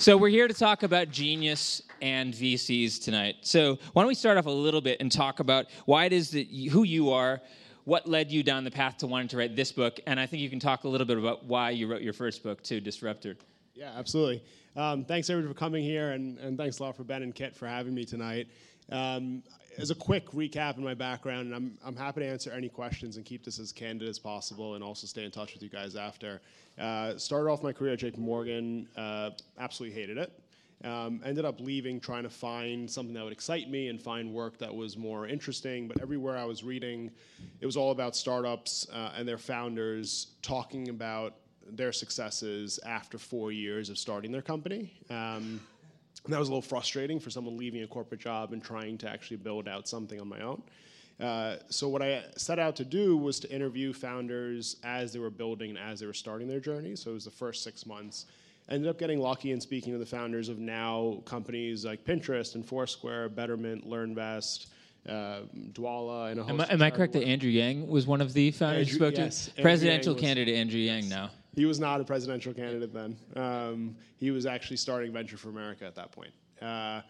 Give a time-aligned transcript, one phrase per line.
[0.00, 3.34] So we're here to talk about genius and VCs tonight.
[3.40, 6.30] So why don't we start off a little bit and talk about why it is
[6.30, 7.40] that you, who you are,
[7.82, 10.40] what led you down the path to wanting to write this book, and I think
[10.40, 13.36] you can talk a little bit about why you wrote your first book too, Disruptor.
[13.74, 14.44] Yeah, absolutely.
[14.76, 17.56] Um, thanks everyone for coming here, and, and thanks a lot for Ben and Kit
[17.56, 18.46] for having me tonight.
[18.90, 19.42] Um,
[19.78, 23.16] as a quick recap of my background, and I'm, I'm happy to answer any questions
[23.16, 25.94] and keep this as candid as possible and also stay in touch with you guys
[25.94, 26.40] after.
[26.78, 30.32] Uh, started off my career at JP Morgan, uh, absolutely hated it.
[30.84, 34.58] Um, ended up leaving trying to find something that would excite me and find work
[34.58, 35.88] that was more interesting.
[35.88, 37.10] But everywhere I was reading,
[37.60, 41.34] it was all about startups uh, and their founders talking about
[41.70, 44.92] their successes after four years of starting their company.
[45.10, 45.60] Um,
[46.28, 49.08] and that was a little frustrating for someone leaving a corporate job and trying to
[49.08, 50.60] actually build out something on my own.
[51.18, 55.30] Uh, so what I set out to do was to interview founders as they were
[55.30, 56.96] building and as they were starting their journey.
[56.96, 58.26] So it was the first six months.
[58.68, 62.64] ended up getting lucky and speaking to the founders of now companies like Pinterest and
[62.66, 64.66] Foursquare, Betterment, LearnVest,
[65.08, 65.38] uh,
[65.72, 66.52] Dwolla, and a host.
[66.52, 69.12] Am I, am I correct that Andrew Yang was one of the founders Andrew- you
[69.12, 69.50] spoke yes, to?
[69.52, 71.30] Andrew Presidential was- candidate Andrew Yang now.
[71.58, 73.16] He was not a presidential candidate then.
[73.34, 76.30] Um, he was actually starting Venture for America at that point.
[76.62, 77.00] Uh,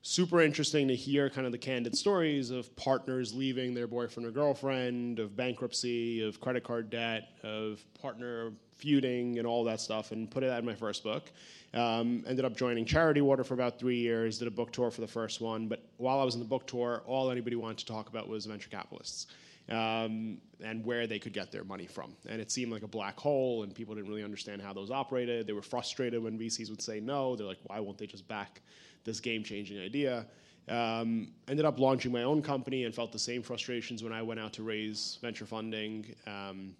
[0.00, 4.30] super interesting to hear kind of the candid stories of partners leaving their boyfriend or
[4.30, 10.30] girlfriend, of bankruptcy, of credit card debt, of partner feuding, and all that stuff, and
[10.30, 11.30] put it out in my first book.
[11.74, 15.02] Um, ended up joining Charity Water for about three years, did a book tour for
[15.02, 17.86] the first one, but while I was in the book tour, all anybody wanted to
[17.86, 19.26] talk about was venture capitalists
[19.70, 22.14] um, and where they could get their money from.
[22.28, 25.46] And it seemed like a black hole, and people didn't really understand how those operated.
[25.46, 27.36] They were frustrated when VCs would say no.
[27.36, 28.60] They're like, why won't they just back
[29.04, 30.26] this game changing idea?
[30.68, 34.40] Um, ended up launching my own company and felt the same frustrations when I went
[34.40, 36.14] out to raise venture funding.
[36.26, 36.74] Um,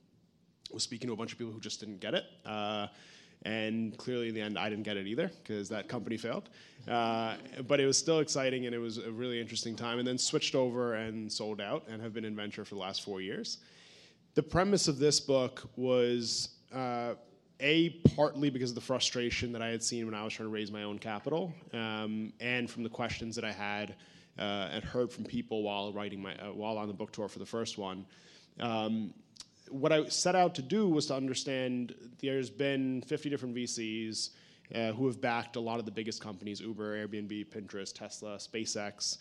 [0.73, 2.25] was speaking to a bunch of people who just didn't get it.
[2.45, 2.89] Uh,
[3.45, 6.49] and clearly, in the end, I didn't get it either because that company failed.
[6.89, 9.99] Uh, but it was still exciting and it was a really interesting time.
[9.99, 13.05] And then switched over and sold out and have been in venture for the last
[13.05, 13.59] four years.
[14.35, 17.15] The premise of this book was uh,
[17.61, 20.53] a partly because of the frustration that I had seen when I was trying to
[20.53, 23.95] raise my own capital, um, and from the questions that I had
[24.39, 27.39] uh, and heard from people while writing my uh, while on the book tour for
[27.39, 28.05] the first one.
[28.61, 29.15] Um,
[29.71, 34.31] what I set out to do was to understand there's been 50 different VCs
[34.75, 39.19] uh, who have backed a lot of the biggest companies Uber, Airbnb, Pinterest, Tesla, SpaceX.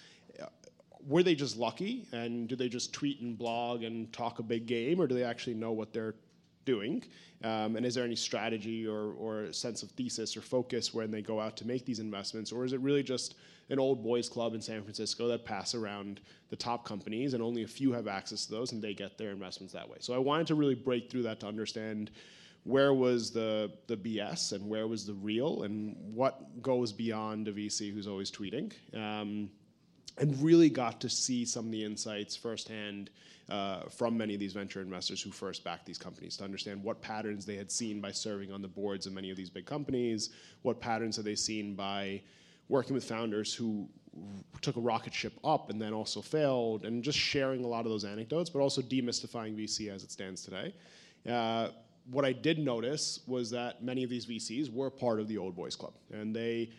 [1.06, 4.66] Were they just lucky and do they just tweet and blog and talk a big
[4.66, 6.16] game or do they actually know what they're
[6.66, 7.04] doing?
[7.44, 11.22] Um, and is there any strategy or, or sense of thesis or focus when they
[11.22, 12.52] go out to make these investments?
[12.52, 13.36] Or is it really just
[13.70, 17.64] an old boys club in San Francisco that pass around the top companies and only
[17.64, 19.98] a few have access to those and they get their investments that way?
[20.00, 22.12] So I wanted to really break through that to understand
[22.64, 27.52] where was the, the BS and where was the real and what goes beyond a
[27.52, 28.72] VC who's always tweeting.
[28.96, 29.50] Um,
[30.18, 33.10] and really got to see some of the insights firsthand
[33.50, 37.02] uh, from many of these venture investors who first backed these companies to understand what
[37.02, 40.30] patterns they had seen by serving on the boards of many of these big companies,
[40.62, 42.22] what patterns had they seen by
[42.70, 43.88] working with founders who
[44.62, 47.92] took a rocket ship up and then also failed, and just sharing a lot of
[47.92, 50.74] those anecdotes, but also demystifying VC as it stands today.
[51.28, 51.70] Uh,
[52.10, 55.56] what I did notice was that many of these VCs were part of the old
[55.56, 56.70] boys club, and they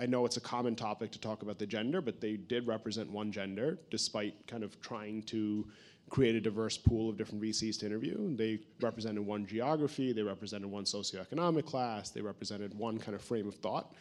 [0.00, 3.10] I know it's a common topic to talk about the gender, but they did represent
[3.10, 5.66] one gender despite kind of trying to
[6.08, 8.36] create a diverse pool of different VCs to interview.
[8.36, 13.48] They represented one geography, they represented one socioeconomic class, they represented one kind of frame
[13.48, 13.94] of thought.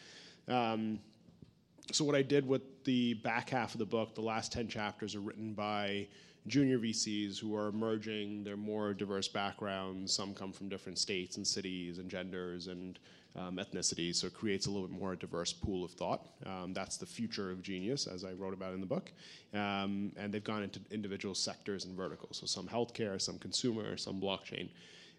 [0.47, 0.99] Um,
[1.91, 5.15] so what I did with the back half of the book, the last 10 chapters
[5.15, 6.07] are written by
[6.47, 8.43] junior VCs who are emerging.
[8.43, 10.13] They're more diverse backgrounds.
[10.13, 12.99] Some come from different states and cities and genders and
[13.37, 13.59] um,
[14.13, 16.27] so it creates a little bit more diverse pool of thought.
[16.45, 19.11] Um, that's the future of genius, as I wrote about in the book.
[19.53, 24.21] Um, and they've gone into individual sectors and verticals, so some healthcare, some consumer, some
[24.21, 24.69] blockchain.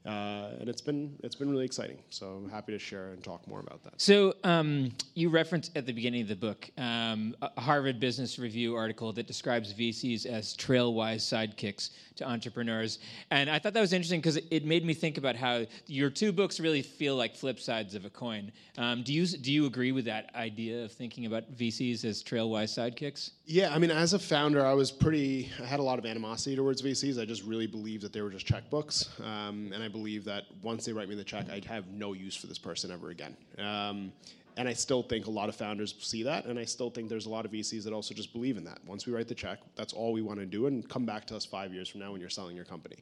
[0.06, 1.98] Uh, and it's been it's been really exciting.
[2.10, 4.00] So I'm happy to share and talk more about that.
[4.00, 8.76] So um, you referenced at the beginning of the book um, a Harvard Business Review
[8.76, 13.00] article that describes VCs as trailwise sidekicks to entrepreneurs,
[13.30, 16.32] and I thought that was interesting because it made me think about how your two
[16.32, 18.52] books really feel like flip sides of a coin.
[18.78, 22.70] Um, do you do you agree with that idea of thinking about VCs as trailwise
[22.70, 23.32] sidekicks?
[23.44, 25.50] Yeah, I mean, as a founder, I was pretty.
[25.60, 27.20] I had a lot of animosity towards VCs.
[27.20, 30.84] I just really believed that they were just checkbooks, um, and I believe that once
[30.84, 33.36] they write me the check, I'd have no use for this person ever again.
[33.58, 34.12] Um,
[34.58, 37.26] and I still think a lot of founders see that, and I still think there's
[37.26, 38.78] a lot of VCs that also just believe in that.
[38.86, 41.36] Once we write the check, that's all we want to do, and come back to
[41.36, 42.96] us five years from now when you're selling your company.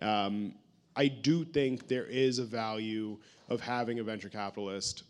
[0.00, 0.54] Um,
[0.96, 3.18] I do think there is a value
[3.48, 5.04] of having a venture capitalist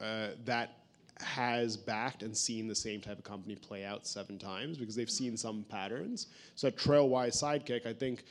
[0.00, 0.76] uh, that
[1.22, 5.10] has backed and seen the same type of company play out seven times because they've
[5.10, 6.28] seen some patterns.
[6.54, 8.24] So Trailwise Sidekick, I think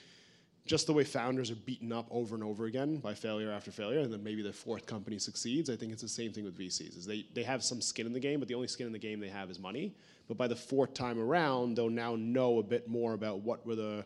[0.69, 4.01] just the way founders are beaten up over and over again by failure after failure,
[4.01, 5.67] and then maybe the fourth company succeeds.
[5.67, 6.95] I think it's the same thing with VCs.
[6.95, 8.99] Is they, they have some skin in the game, but the only skin in the
[8.99, 9.95] game they have is money.
[10.27, 13.73] But by the fourth time around, they'll now know a bit more about what were
[13.73, 14.05] the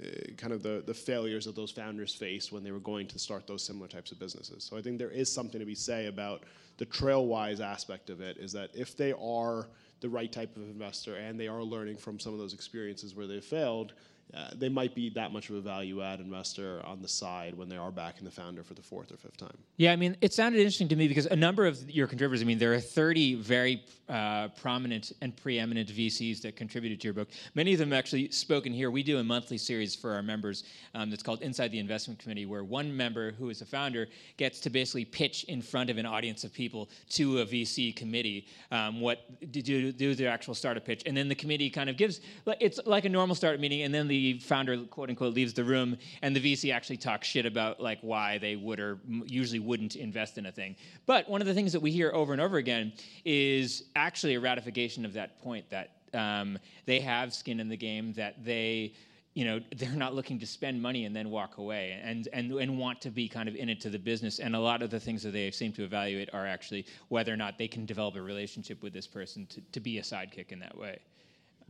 [0.00, 0.06] uh,
[0.36, 3.48] kind of the, the failures that those founders faced when they were going to start
[3.48, 4.62] those similar types of businesses.
[4.62, 6.44] So I think there is something to be say about
[6.76, 9.66] the trailwise aspect of it is that if they are
[9.98, 13.26] the right type of investor and they are learning from some of those experiences where
[13.26, 13.94] they failed,
[14.34, 17.68] uh, they might be that much of a value add investor on the side when
[17.68, 19.56] they are backing the founder for the fourth or fifth time.
[19.76, 22.44] Yeah, I mean, it sounded interesting to me because a number of your contributors, I
[22.44, 27.28] mean, there are 30 very uh, prominent and preeminent VCs that contributed to your book.
[27.54, 28.90] Many of them actually spoken here.
[28.90, 32.46] We do a monthly series for our members um, that's called Inside the Investment Committee,
[32.46, 34.06] where one member who is a founder
[34.36, 38.46] gets to basically pitch in front of an audience of people to a VC committee
[38.70, 41.02] um, what do, do their actual startup pitch.
[41.06, 42.20] And then the committee kind of gives,
[42.60, 45.96] it's like a normal startup meeting, and then the founder, quote unquote, leaves the room,
[46.22, 50.38] and the VC actually talks shit about like why they would or usually wouldn't invest
[50.38, 50.76] in a thing.
[51.06, 52.92] But one of the things that we hear over and over again
[53.24, 58.12] is actually a ratification of that point that um, they have skin in the game,
[58.14, 58.94] that they
[59.34, 62.78] you know they're not looking to spend money and then walk away and, and and
[62.78, 65.00] want to be kind of in it to the business and a lot of the
[65.00, 68.22] things that they seem to evaluate are actually whether or not they can develop a
[68.22, 70.98] relationship with this person to, to be a sidekick in that way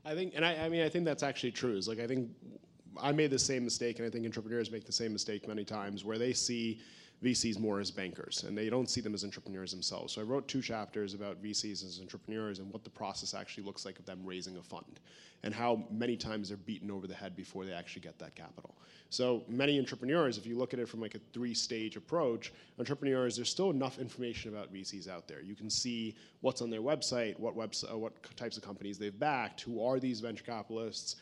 [0.05, 1.76] I think, and I, I mean, I think that's actually true.
[1.76, 2.31] Is like I think
[3.00, 6.05] I made the same mistake, and I think entrepreneurs make the same mistake many times,
[6.05, 6.81] where they see
[7.22, 10.14] VCs more as bankers and they don't see them as entrepreneurs themselves.
[10.14, 13.84] So I wrote two chapters about VCs as entrepreneurs and what the process actually looks
[13.84, 15.00] like of them raising a fund
[15.43, 18.75] and how many times they're beaten over the head before they actually get that capital.
[19.11, 23.50] So many entrepreneurs, if you look at it from like a three-stage approach, entrepreneurs, there's
[23.50, 25.43] still enough information about VCs out there.
[25.43, 29.19] You can see what's on their website, what website, uh, what types of companies they've
[29.19, 31.17] backed, who are these venture capitalists,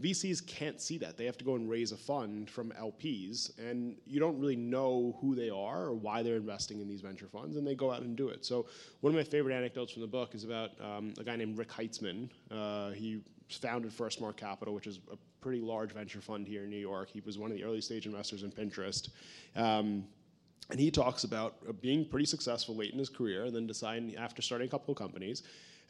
[0.00, 1.16] VCs can't see that.
[1.16, 5.16] They have to go and raise a fund from LPs, and you don't really know
[5.20, 8.02] who they are or why they're investing in these venture funds, and they go out
[8.02, 8.44] and do it.
[8.44, 8.66] So,
[9.00, 11.68] one of my favorite anecdotes from the book is about um, a guy named Rick
[11.68, 12.30] Heitzmann.
[12.50, 16.76] Uh, he founded FirstMark Capital, which is a pretty large venture fund here in New
[16.76, 17.10] York.
[17.10, 19.10] He was one of the early stage investors in Pinterest.
[19.56, 20.04] Um,
[20.70, 24.16] and he talks about uh, being pretty successful late in his career and then deciding
[24.16, 25.42] after starting a couple of companies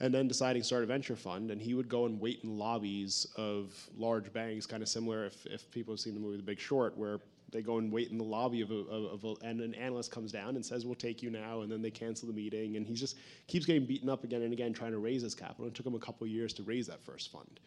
[0.02, 1.52] and then deciding to start a venture fund.
[1.52, 5.46] And he would go and wait in lobbies of large banks, kind of similar if,
[5.46, 7.20] if people have seen the movie The Big Short, where
[7.52, 10.32] they go and wait in the lobby of a, of a, and an analyst comes
[10.32, 12.94] down and says, "We'll take you now," and then they cancel the meeting, and he
[12.94, 13.16] just
[13.46, 15.66] keeps getting beaten up again and again trying to raise his capital.
[15.66, 17.60] It took him a couple years to raise that first fund,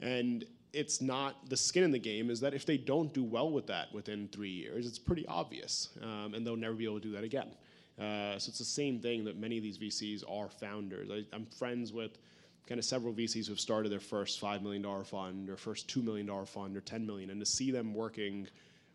[0.00, 3.50] and it's not the skin in the game is that if they don't do well
[3.50, 7.06] with that within three years, it's pretty obvious, um, and they'll never be able to
[7.08, 7.48] do that again.
[7.98, 11.10] Uh, so it's the same thing that many of these VCs are founders.
[11.10, 12.18] I, am friends with
[12.66, 16.04] kind of several VCs who have started their first $5 million fund or first $2
[16.04, 18.46] million fund or 10 million, and to see them working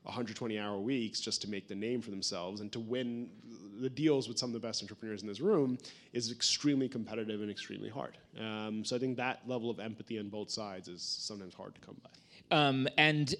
[0.03, 3.29] 120 hour weeks just to make the name for themselves and to win
[3.79, 5.77] the deals with some of the best entrepreneurs in this room
[6.11, 8.17] is extremely competitive and extremely hard.
[8.39, 11.81] Um, so I think that level of empathy on both sides is sometimes hard to
[11.81, 12.09] come by.
[12.55, 13.33] Um, and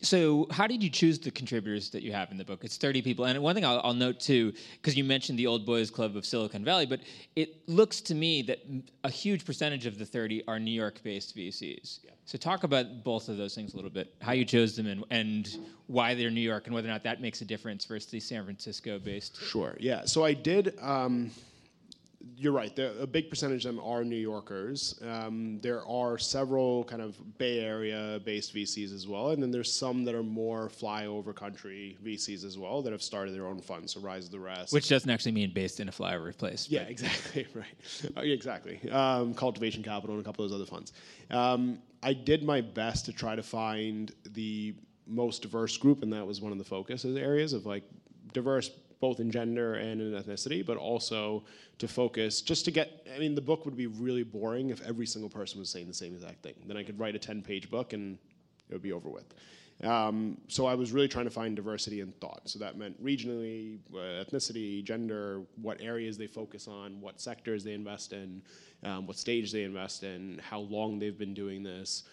[0.00, 2.64] so how did you choose the contributors that you have in the book?
[2.64, 3.24] It's 30 people.
[3.24, 6.24] And one thing i'll, I'll note too because you mentioned the old boys club of
[6.24, 7.00] silicon valley but
[7.36, 8.58] it looks to me that
[9.04, 12.10] a huge percentage of the 30 are new york based vcs yeah.
[12.24, 15.04] so talk about both of those things a little bit how you chose them and,
[15.10, 18.20] and why they're new york and whether or not that makes a difference versus the
[18.20, 20.04] san francisco based sure yeah.
[20.04, 21.30] So i did um,
[22.36, 22.76] you're right.
[22.78, 24.98] a big percentage of them are New Yorkers.
[25.06, 30.04] Um, there are several kind of Bay Area-based VCs as well, and then there's some
[30.04, 33.94] that are more flyover country VCs as well that have started their own funds.
[33.94, 36.66] So Rise of the Rest, which doesn't actually mean based in a flyover place.
[36.68, 37.46] Yeah, exactly.
[37.54, 38.16] Right.
[38.16, 38.80] Uh, exactly.
[38.90, 40.92] Um, Cultivation Capital and a couple of those other funds.
[41.30, 44.74] Um, I did my best to try to find the
[45.06, 47.84] most diverse group, and that was one of the focus areas of like
[48.32, 48.70] diverse
[49.00, 51.42] both in gender and in ethnicity, but also
[51.78, 53.06] to focus just to get.
[53.14, 55.94] I mean, the book would be really boring if every single person was saying the
[55.94, 56.54] same exact thing.
[56.66, 58.18] Then I could write a 10 page book and
[58.68, 59.34] it would be over with.
[59.82, 62.42] Um, so I was really trying to find diversity in thought.
[62.44, 67.72] So that meant regionally, uh, ethnicity, gender, what areas they focus on, what sectors they
[67.72, 68.42] invest in,
[68.82, 72.04] um, what stage they invest in, how long they've been doing this.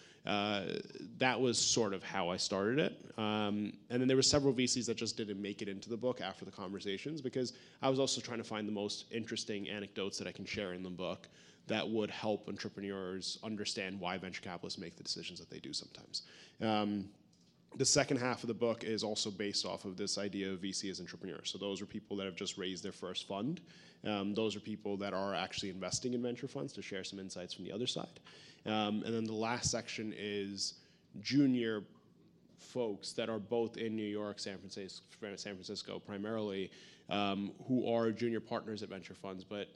[1.18, 2.98] That was sort of how I started it.
[3.18, 6.22] Um, and then there were several VCs that just didn't make it into the book
[6.22, 10.28] after the conversations because I was also trying to find the most interesting anecdotes that
[10.28, 11.28] I can share in the book
[11.68, 16.24] that would help entrepreneurs understand why venture capitalists make the decisions that they do sometimes.
[16.62, 17.10] Um,
[17.78, 20.90] the second half of the book is also based off of this idea of VC
[20.90, 21.50] as entrepreneurs.
[21.52, 23.62] So those are people that have just raised their first fund.
[24.04, 27.54] Um, those are people that are actually investing in venture funds to share some insights
[27.54, 28.20] from the other side.
[28.66, 30.76] Um, and then the last section is
[31.22, 31.84] junior
[32.58, 35.04] folks that are both in New York, San Francisco,
[35.36, 36.72] San Francisco primarily,
[37.10, 39.68] um, who are junior partners at venture funds, but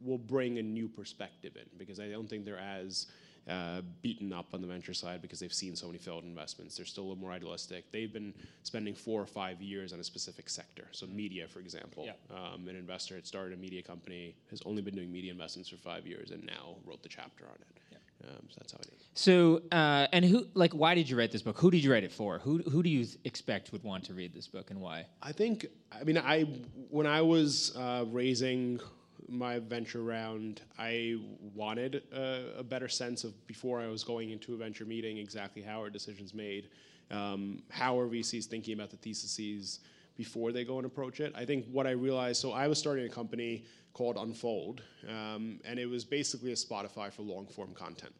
[0.00, 3.06] will bring a new perspective in because I don't think they're as
[3.48, 6.76] uh, beaten up on the venture side because they've seen so many failed investments.
[6.76, 7.90] They're still a little more idealistic.
[7.92, 8.34] They've been
[8.64, 10.86] spending four or five years on a specific sector.
[10.92, 12.12] So media, for example, yeah.
[12.36, 15.76] um, an investor had started a media company, has only been doing media investments for
[15.76, 17.66] five years, and now wrote the chapter on it.
[17.92, 17.98] Yeah.
[18.28, 19.04] Um, so that's how it is.
[19.14, 21.56] So, uh, and who, like, why did you write this book?
[21.58, 22.38] Who did you write it for?
[22.38, 25.06] Who, who do you th- expect would want to read this book, and why?
[25.22, 26.42] I think, I mean, I
[26.90, 28.80] when I was uh, raising
[29.28, 31.16] my venture round, I
[31.54, 35.62] wanted a, a, better sense of before I was going into a venture meeting exactly
[35.62, 36.68] how are decisions made,
[37.10, 39.80] um, how are VCs thinking about the theses
[40.16, 41.32] before they go and approach it.
[41.36, 45.78] I think what I realized, so I was starting a company called Unfold, um, and
[45.78, 48.14] it was basically a Spotify for long form content.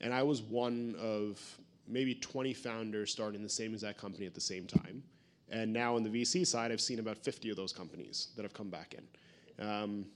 [0.00, 1.40] And I was one of
[1.88, 5.02] maybe 20 founders starting the same exact company at the same time.
[5.48, 8.52] And now on the VC side, I've seen about 50 of those companies that have
[8.52, 9.64] come back in.
[9.66, 10.06] Um,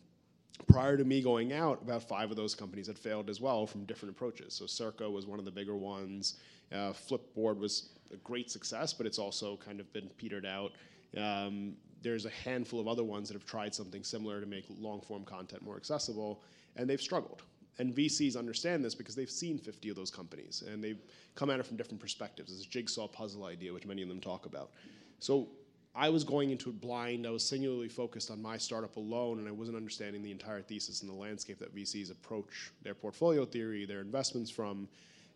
[0.68, 3.84] prior to me going out, about five of those companies had failed as well from
[3.84, 4.54] different approaches.
[4.54, 6.38] So Circa was one of the bigger ones.
[6.72, 10.72] Uh, Flipboard was a great success, but it's also kind of been petered out.
[11.16, 15.00] Um, there's a handful of other ones that have tried something similar to make long
[15.00, 16.42] form content more accessible,
[16.76, 17.42] and they've struggled.
[17.78, 21.02] And VCs understand this because they've seen 50 of those companies, and they've
[21.34, 22.56] come at it from different perspectives.
[22.56, 24.70] This jigsaw puzzle idea, which many of them talk about.
[25.18, 25.48] So
[25.94, 27.26] I was going into it blind.
[27.26, 31.00] I was singularly focused on my startup alone, and I wasn't understanding the entire thesis
[31.02, 34.88] and the landscape that VCs approach their portfolio theory, their investments from.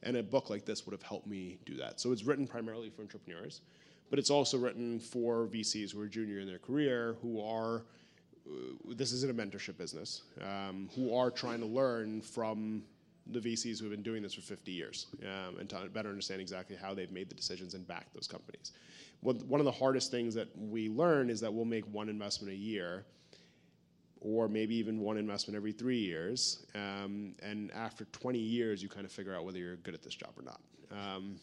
[0.03, 1.99] And a book like this would have helped me do that.
[1.99, 3.63] So it's written primarily for entrepreneurs,
[4.11, 7.85] but it's also written for VCs who are junior in their career, who are
[8.47, 12.83] uh, this isn't a mentorship business, um, who are trying to learn from
[13.27, 16.43] the VCs who have been doing this for 50 years um, and to better understand
[16.43, 18.73] exactly how they've made the decisions and backed those companies
[19.25, 22.57] one of the hardest things that we learn is that we'll make one investment a
[22.57, 23.07] year
[24.21, 26.65] or maybe even one investment every three years.
[26.75, 30.15] Um, and after 20 years, you kind of figure out whether you're good at this
[30.15, 30.61] job or not.
[30.91, 31.37] Um,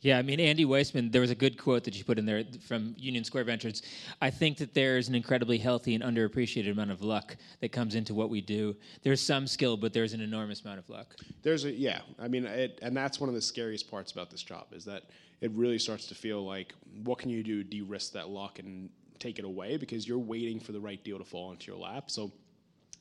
[0.00, 2.44] yeah, I mean, Andy Weissman, there was a good quote that you put in there
[2.66, 3.82] from Union Square Ventures.
[4.22, 8.14] I think that there's an incredibly healthy and underappreciated amount of luck that comes into
[8.14, 8.76] what we do.
[9.02, 11.16] There's some skill, but there's an enormous amount of luck.
[11.42, 14.42] There's a, yeah, I mean, it, and that's one of the scariest parts about this
[14.42, 15.04] job is that
[15.40, 18.90] it really starts to feel like what can you do to de-risk that luck and
[19.18, 22.10] take it away because you're waiting for the right deal to fall into your lap.
[22.10, 22.32] So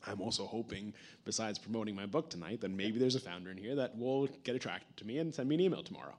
[0.06, 0.94] I'm also hoping,
[1.25, 4.56] besides promoting my book tonight, that maybe there's a founder in here that will get
[4.56, 6.13] attracted to me and send me an email tomorrow.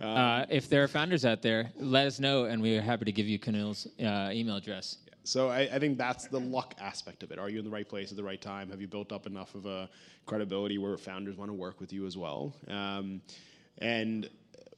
[0.00, 3.12] Uh, if there are founders out there, let us know, and we are happy to
[3.12, 4.98] give you Kunal's uh, email address.
[5.06, 5.14] Yeah.
[5.24, 7.38] So I, I, think that's the luck aspect of it.
[7.38, 8.70] Are you in the right place at the right time?
[8.70, 9.88] Have you built up enough of a
[10.26, 12.54] credibility where founders want to work with you as well?
[12.68, 13.22] Um,
[13.78, 14.28] and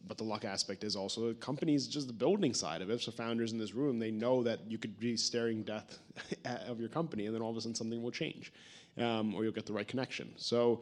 [0.08, 3.00] but the luck aspect is also companies just the building side of it.
[3.00, 5.98] So founders in this room, they know that you could be staring death
[6.66, 8.52] of your company, and then all of a sudden something will change,
[8.96, 10.32] um, or you'll get the right connection.
[10.36, 10.80] So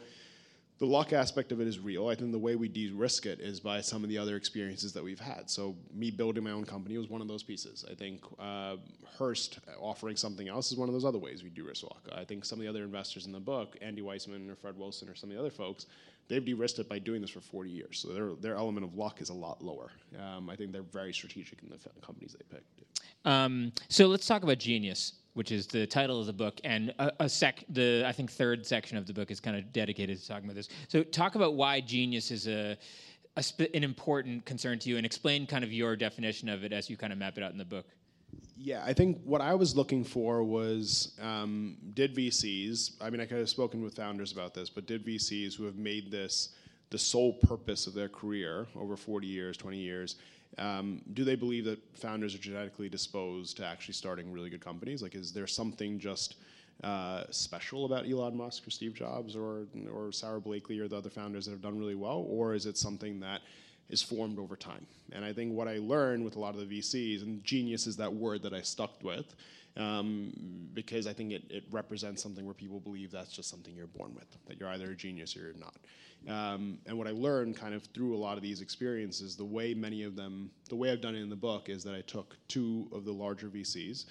[0.78, 2.08] the luck aspect of it is real.
[2.08, 5.02] I think the way we de-risk it is by some of the other experiences that
[5.02, 5.48] we've had.
[5.48, 7.84] So me building my own company was one of those pieces.
[7.90, 8.76] I think uh,
[9.18, 12.02] Hearst offering something else is one of those other ways we de-risk luck.
[12.12, 15.08] I think some of the other investors in the book, Andy Weissman or Fred Wilson
[15.08, 15.86] or some of the other folks,
[16.28, 17.98] they've de-risked it by doing this for 40 years.
[17.98, 19.90] So their, their element of luck is a lot lower.
[20.20, 22.82] Um, I think they're very strategic in the companies they picked.
[23.24, 27.12] Um, so let's talk about Genius which is the title of the book, and a,
[27.20, 27.62] a, sec.
[27.68, 30.56] The I think third section of the book is kind of dedicated to talking about
[30.56, 30.70] this.
[30.88, 32.78] So talk about why genius is a,
[33.36, 36.72] a sp- an important concern to you, and explain kind of your definition of it
[36.72, 37.84] as you kind of map it out in the book.
[38.56, 43.26] Yeah, I think what I was looking for was um, did VCs, I mean, I
[43.26, 46.50] could have spoken with founders about this, but did VCs who have made this
[46.90, 50.16] the sole purpose of their career over 40 years, 20 years,
[50.58, 55.02] um, do they believe that founders are genetically disposed to actually starting really good companies?
[55.02, 56.36] Like, is there something just
[56.82, 61.10] uh, special about Elon Musk or Steve Jobs or or Sara Blakely or the other
[61.10, 63.42] founders that have done really well, or is it something that
[63.88, 64.86] is formed over time?
[65.12, 67.96] And I think what I learned with a lot of the VCs, and genius is
[67.96, 69.34] that word that I stuck with,
[69.76, 70.32] um,
[70.72, 74.14] because I think it, it represents something where people believe that's just something you're born
[74.14, 75.76] with, that you're either a genius or you're not.
[76.28, 79.74] Um, and what I learned kind of through a lot of these experiences, the way
[79.74, 82.36] many of them, the way I've done it in the book is that I took
[82.48, 84.06] two of the larger VCs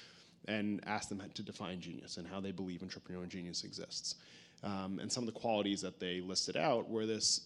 [0.47, 4.15] and asked them to define genius and how they believe entrepreneurial genius exists.
[4.63, 7.41] Um, and some of the qualities that they listed out were this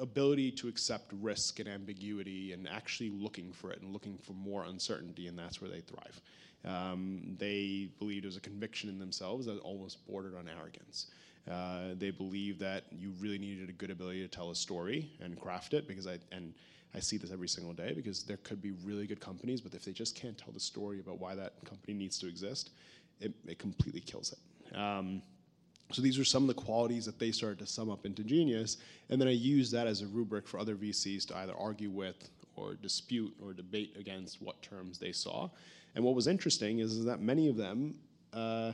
[0.00, 4.64] ability to accept risk and ambiguity and actually looking for it and looking for more
[4.64, 6.20] uncertainty, and that's where they thrive.
[6.64, 11.06] Um, they believed it was a conviction in themselves that almost bordered on arrogance.
[11.50, 15.40] Uh, they believed that you really needed a good ability to tell a story and
[15.40, 16.52] craft it because I and
[16.94, 19.84] I see this every single day because there could be really good companies, but if
[19.84, 22.70] they just can't tell the story about why that company needs to exist,
[23.20, 24.76] it, it completely kills it.
[24.76, 25.22] Um,
[25.90, 28.76] so these are some of the qualities that they started to sum up into Genius,
[29.08, 32.28] and then I used that as a rubric for other VCs to either argue with
[32.56, 35.48] or dispute or debate against what terms they saw.
[35.94, 37.94] And what was interesting is, is that many of them,
[38.32, 38.72] uh,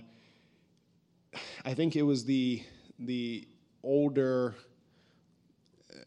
[1.65, 2.63] I think it was the
[2.99, 3.47] the
[3.83, 4.55] older.
[5.93, 6.01] Uh,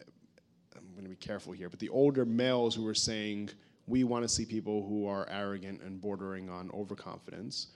[0.75, 3.49] I'm going to be careful here, but the older males who were saying
[3.87, 7.67] we want to see people who are arrogant and bordering on overconfidence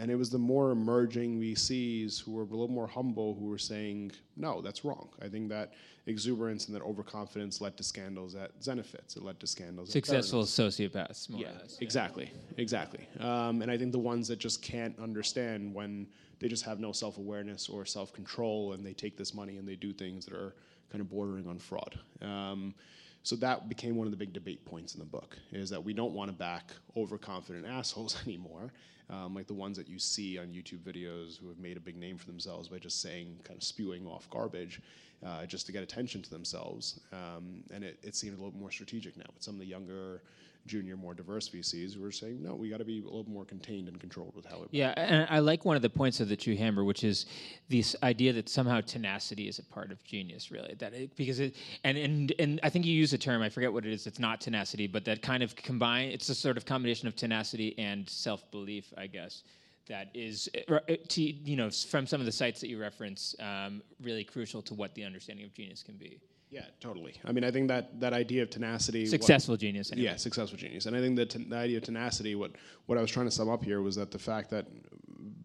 [0.00, 3.58] and it was the more emerging VCs who were a little more humble who were
[3.58, 5.10] saying, no, that's wrong.
[5.20, 5.74] I think that
[6.06, 9.18] exuberance and that overconfidence led to scandals at Zenefits.
[9.18, 11.76] It led to scandals Successful sociopaths, more yeah, or less.
[11.82, 13.06] Exactly, exactly.
[13.20, 16.06] Um, and I think the ones that just can't understand when
[16.38, 19.68] they just have no self awareness or self control and they take this money and
[19.68, 20.54] they do things that are
[20.90, 21.98] kind of bordering on fraud.
[22.22, 22.74] Um,
[23.22, 25.92] so that became one of the big debate points in the book is that we
[25.92, 28.72] don't want to back overconfident assholes anymore
[29.10, 31.96] um, like the ones that you see on YouTube videos who have made a big
[31.96, 34.80] name for themselves by just saying, kind of spewing off garbage,
[35.26, 37.00] uh, just to get attention to themselves.
[37.12, 40.22] Um, and it, it seemed a little more strategic now with some of the younger
[40.66, 43.44] junior, more diverse VCs who are saying, no, we got to be a little more
[43.44, 44.68] contained and controlled with how it.
[44.70, 47.26] Yeah, and I like one of the points of the True Hammer, which is
[47.68, 50.74] this idea that somehow tenacity is a part of genius, really.
[50.78, 53.72] That it, because it and and and I think you use a term, I forget
[53.72, 54.06] what it is.
[54.06, 56.10] It's not tenacity, but that kind of combine.
[56.10, 59.42] It's a sort of combination of tenacity and self belief, I guess.
[59.88, 63.34] That is, uh, uh, to, you know, from some of the sites that you reference,
[63.40, 66.20] um, really crucial to what the understanding of genius can be.
[66.50, 67.14] Yeah, totally.
[67.24, 69.92] I mean, I think that that idea of tenacity, successful what, genius.
[69.92, 70.06] Anyway.
[70.06, 70.86] Yeah, successful genius.
[70.86, 72.52] And I think that the idea of tenacity, what
[72.86, 74.66] what I was trying to sum up here was that the fact that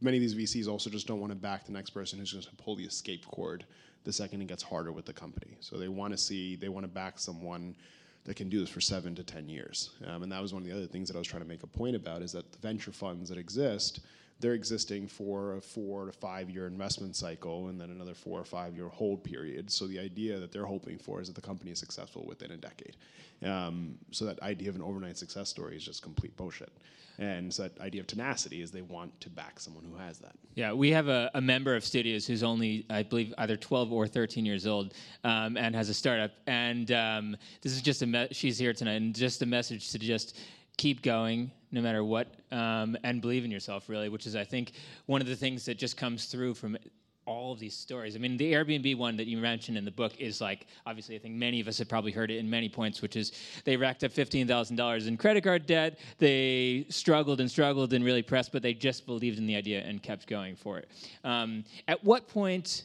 [0.02, 2.44] many of these VCs also just don't want to back the next person who's going
[2.44, 3.66] to pull the escape cord
[4.06, 5.58] the second it gets harder with the company.
[5.60, 7.76] So they want to see, they want to back someone
[8.24, 9.92] that can do this for seven to ten years.
[10.08, 11.64] Um, and that was one of the other things that I was trying to make
[11.64, 14.00] a point about is that the venture funds that exist
[14.46, 18.46] they're existing for a four to five year investment cycle and then another four or
[18.46, 19.72] five year hold period.
[19.72, 22.58] So the idea that they're hoping for is that the company is successful within a
[22.58, 22.96] decade.
[23.44, 26.72] Um, so that idea of an overnight success story is just complete bullshit.
[27.18, 30.36] And so that idea of tenacity is they want to back someone who has that.
[30.54, 34.06] Yeah, we have a, a member of Studios who's only, I believe, either 12 or
[34.06, 36.32] 13 years old um, and has a startup.
[36.46, 39.98] And um, this is just a, me- she's here tonight, and just a message to
[39.98, 40.38] just
[40.78, 44.74] keep going no matter what um, and believe in yourself really which is i think
[45.06, 46.78] one of the things that just comes through from
[47.26, 48.16] all of these stories.
[48.16, 51.20] I mean the airbnb one that you mentioned in the book is like obviously i
[51.20, 53.32] think many of us have probably heard it in many points which is
[53.64, 56.00] they racked up $15000 in credit card debt.
[56.18, 60.02] They struggled and struggled and really pressed but they just believed in the idea and
[60.02, 60.90] kept going for it.
[61.24, 62.84] Um, at what point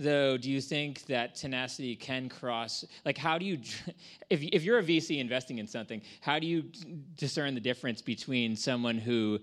[0.00, 2.84] though, do you think that tenacity can cross?
[3.04, 3.60] Like, how do you,
[4.30, 6.64] if, if you're a VC investing in something, how do you
[7.16, 9.38] discern the difference between someone who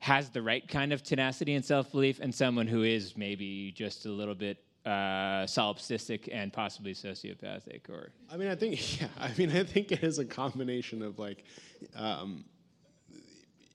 [0.00, 4.04] has the right kind of tenacity and self belief and someone who is maybe just
[4.04, 7.88] a little bit uh, solipsistic and possibly sociopathic?
[7.88, 9.08] Or I mean, I think yeah.
[9.18, 11.44] I mean, I think it is a combination of like.
[11.94, 12.44] Um,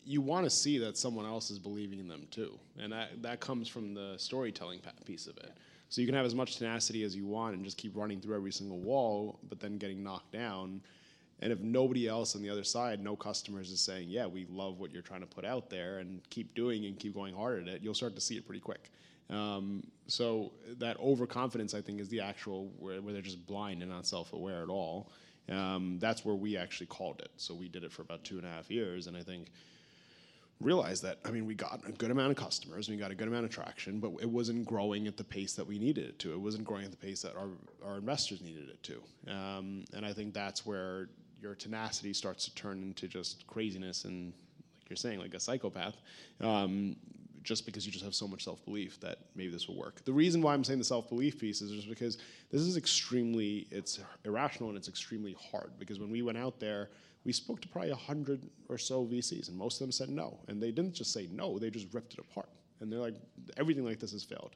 [0.04, 3.39] you want to see that someone else is believing in them too, and that, that
[3.39, 5.52] comes from the storytelling piece of it.
[5.91, 8.38] So you can have as much tenacity as you want and just keep running through
[8.38, 10.82] every single wall, but then getting knocked down.
[11.41, 14.80] And if nobody else on the other side, no customers is saying, yeah, we love
[14.80, 17.67] what you're trying to put out there and keep doing and keep going hard at
[17.67, 18.89] it, you'll start to see it pretty quick.
[19.30, 23.91] Um, so that overconfidence, I think, is the actual where, where they're just blind and
[23.91, 25.12] not self-aware at all.
[25.49, 27.32] Um, that's where we actually called it.
[27.36, 29.51] So we did it for about two and a half years, and I think
[30.62, 33.28] realized that I mean we got a good amount of customers, we got a good
[33.28, 36.34] amount of traction, but it wasn't growing at the pace that we needed it to.
[36.34, 37.50] It wasn't growing at the pace that our
[37.86, 39.32] our investors needed it to.
[39.32, 41.10] Um, and I think that's where
[41.41, 45.97] your tenacity starts to turn into just craziness and like you're saying, like a psychopath.
[46.39, 46.95] Um,
[47.43, 50.04] just because you just have so much self-belief that maybe this will work.
[50.06, 52.17] The reason why I'm saying the self-belief piece is just because
[52.52, 56.89] this is extremely it's irrational and it's extremely hard because when we went out there
[57.24, 60.40] we spoke to probably 100 or so VCs, and most of them said no.
[60.48, 62.50] And they didn't just say no, they just ripped it apart.
[62.80, 63.16] And they're like,
[63.58, 64.56] everything like this has failed.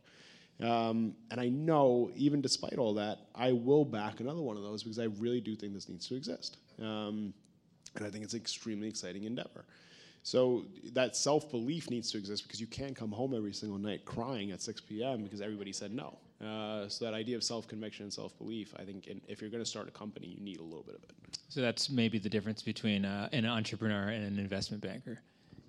[0.61, 4.83] Um, and I know, even despite all that, I will back another one of those
[4.83, 6.57] because I really do think this needs to exist.
[6.81, 7.33] Um,
[7.95, 9.65] and I think it's an extremely exciting endeavor.
[10.23, 14.05] So that self belief needs to exist because you can't come home every single night
[14.05, 15.23] crying at 6 p.m.
[15.23, 16.17] because everybody said no.
[16.43, 19.49] Uh, so that idea of self conviction and self belief, I think, in, if you're
[19.49, 21.09] going to start a company, you need a little bit of it.
[21.49, 25.19] So that's maybe the difference between uh, an entrepreneur and an investment banker.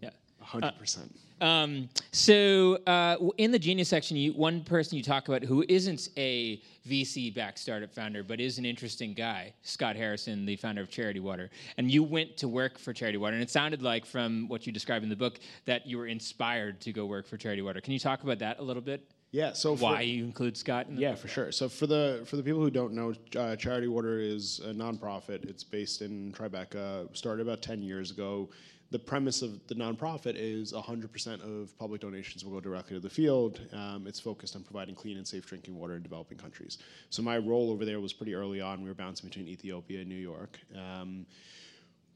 [0.01, 0.11] Yeah.
[0.41, 1.15] hundred percent.
[1.41, 5.65] Um, so uh, w- in the genius section, you, one person you talk about who
[5.69, 10.91] isn't a VC-backed startup founder, but is an interesting guy, Scott Harrison, the founder of
[10.91, 11.51] Charity Water.
[11.77, 14.73] And you went to work for Charity Water, and it sounded like from what you
[14.73, 17.83] describe in the book that you were inspired to go work for Charity Water.
[17.83, 19.07] Can you talk about that a little bit?
[19.31, 19.53] Yeah.
[19.53, 20.87] So for- Why you include Scott?
[20.89, 21.53] In Yeah, for sure.
[21.53, 25.45] So for the for the people who don't know, uh, Charity Water is a nonprofit.
[25.49, 27.15] It's based in Tribeca.
[27.17, 28.49] Started about ten years ago.
[28.93, 33.11] The premise of the nonprofit is 100% of public donations will go directly to the
[33.11, 33.61] field.
[33.73, 36.79] Um, it's focused on providing clean and safe drinking water in developing countries.
[37.11, 38.83] So my role over there was pretty early on.
[38.83, 40.61] We were bouncing between Ethiopia and New York.
[40.73, 41.27] Um,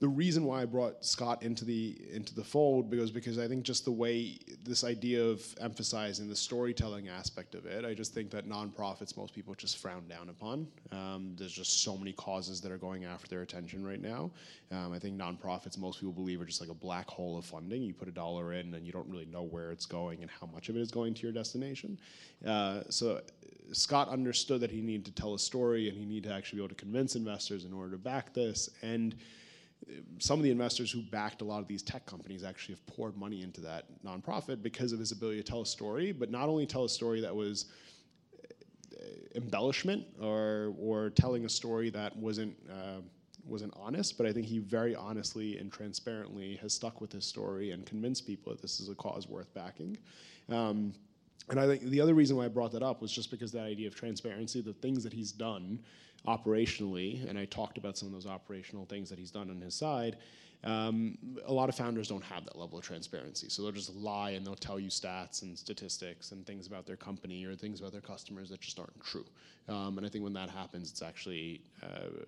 [0.00, 3.64] the reason why I brought Scott into the into the fold because because I think
[3.64, 8.30] just the way this idea of emphasizing the storytelling aspect of it, I just think
[8.30, 10.66] that nonprofits most people just frown down upon.
[10.90, 14.30] Um, there's just so many causes that are going after their attention right now.
[14.72, 17.82] Um, I think nonprofits most people believe are just like a black hole of funding.
[17.82, 20.46] You put a dollar in and you don't really know where it's going and how
[20.46, 21.98] much of it is going to your destination.
[22.46, 23.20] Uh, so
[23.72, 26.64] Scott understood that he needed to tell a story and he needed to actually be
[26.64, 29.14] able to convince investors in order to back this and
[30.19, 33.16] some of the investors who backed a lot of these tech companies actually have poured
[33.16, 36.66] money into that nonprofit because of his ability to tell a story, but not only
[36.66, 37.66] tell a story that was
[38.37, 43.01] uh, embellishment or or telling a story that wasn't uh,
[43.45, 47.73] wasn't honest, but I think he very honestly and transparently has stuck with his story
[47.73, 49.97] and convinced people that this is a cause worth backing.
[50.49, 50.93] Um,
[51.49, 53.64] and I think the other reason why I brought that up was just because that
[53.64, 55.81] idea of transparency, the things that he's done
[56.26, 59.74] operationally, and I talked about some of those operational things that he's done on his
[59.74, 60.16] side.
[60.62, 64.31] Um, a lot of founders don't have that level of transparency, so they'll just lie
[64.31, 67.92] and they'll tell you stats and statistics and things about their company or things about
[67.92, 69.25] their customers that just aren't true.
[69.68, 72.25] Um, and I think when that happens, it's actually uh,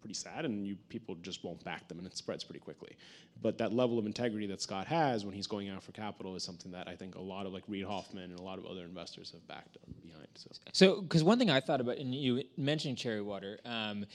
[0.00, 2.96] pretty sad, and you people just won't back them, and it spreads pretty quickly.
[3.42, 6.42] But that level of integrity that Scott has when he's going out for capital is
[6.42, 8.84] something that I think a lot of like Reid Hoffman and a lot of other
[8.84, 10.26] investors have backed up behind.
[10.36, 10.50] So.
[10.72, 14.06] So, because one thing I thought about, and you mentioned Charity Water, um,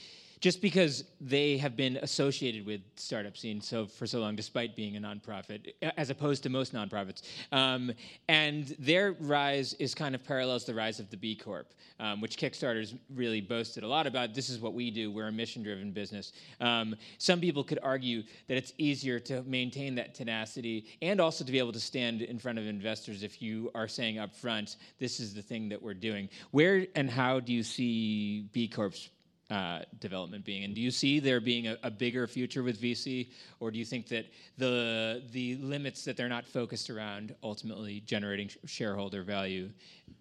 [0.44, 4.98] just because they have been associated with startup scene so for so long, despite being
[4.98, 7.22] a nonprofit, as opposed to most nonprofits,
[7.54, 7.90] um,
[8.28, 12.36] and their rise is kind of parallels the rise of the B Corp, um, which
[12.36, 14.34] Kickstarter's really boasted a lot about.
[14.34, 15.10] This is what we do.
[15.10, 16.34] We're a mission-driven business.
[16.60, 21.52] Um, some people could argue that it's easier to maintain that tenacity and also to
[21.54, 25.22] be able to stand in front of investors if you are saying up front, this
[25.22, 26.28] is the thing that we're doing.
[26.52, 29.08] Where and how do you see B Corp's
[29.54, 30.64] uh, development being?
[30.64, 33.86] And do you see there being a, a, bigger future with VC, or do you
[33.86, 34.26] think that
[34.58, 39.70] the the limits that they're not focused around ultimately generating sh- shareholder value?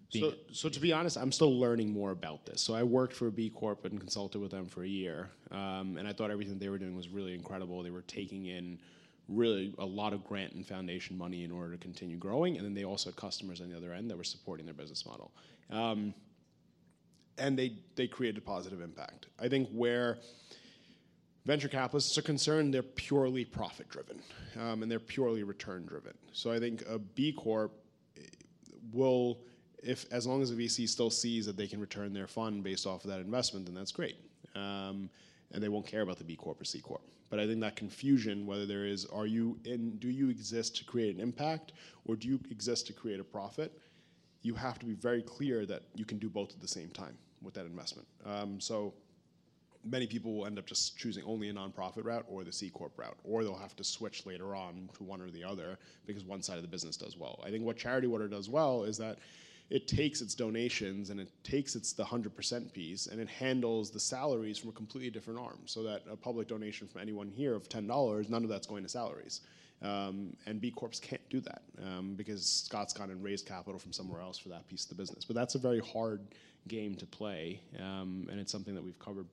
[0.09, 2.61] So, so to be honest, I'm still learning more about this.
[2.61, 6.07] So I worked for B Corp and consulted with them for a year, um, and
[6.07, 7.81] I thought everything they were doing was really incredible.
[7.81, 8.77] They were taking in
[9.27, 12.75] really a lot of grant and foundation money in order to continue growing, and then
[12.75, 15.31] they also had customers on the other end that were supporting their business model.
[15.71, 16.13] Um,
[17.37, 19.27] and they they created a positive impact.
[19.39, 20.17] I think where
[21.45, 24.21] venture capitalists are concerned, they're purely profit driven,
[24.59, 26.13] um, and they're purely return driven.
[26.31, 27.73] So I think a B Corp
[28.91, 29.39] will,
[29.81, 32.85] if as long as a VC still sees that they can return their fund based
[32.85, 34.17] off of that investment, then that's great,
[34.55, 35.09] um,
[35.51, 37.01] and they won't care about the B Corp or C Corp.
[37.29, 40.85] But I think that confusion, whether there is, are you in, do you exist to
[40.85, 41.71] create an impact,
[42.05, 43.79] or do you exist to create a profit?
[44.43, 47.17] you have to be very clear that you can do both at the same time
[47.43, 48.07] with that investment.
[48.25, 48.93] Um, so
[49.83, 52.97] many people will end up just choosing only a nonprofit route or the C corp
[52.97, 56.41] route, or they'll have to switch later on to one or the other because one
[56.41, 57.43] side of the business does well.
[57.45, 59.19] I think what Charity Water does well is that
[59.69, 63.99] it takes its donations and it takes its the 100% piece and it handles the
[63.99, 67.69] salaries from a completely different arm so that a public donation from anyone here of
[67.69, 69.41] $10 none of that's going to salaries
[69.83, 73.91] um, and B Corps can't do that um, because Scott's gone and raised capital from
[73.91, 75.25] somewhere else for that piece of the business.
[75.25, 76.21] But that's a very hard
[76.67, 79.27] game to play, um, and it's something that we've covered.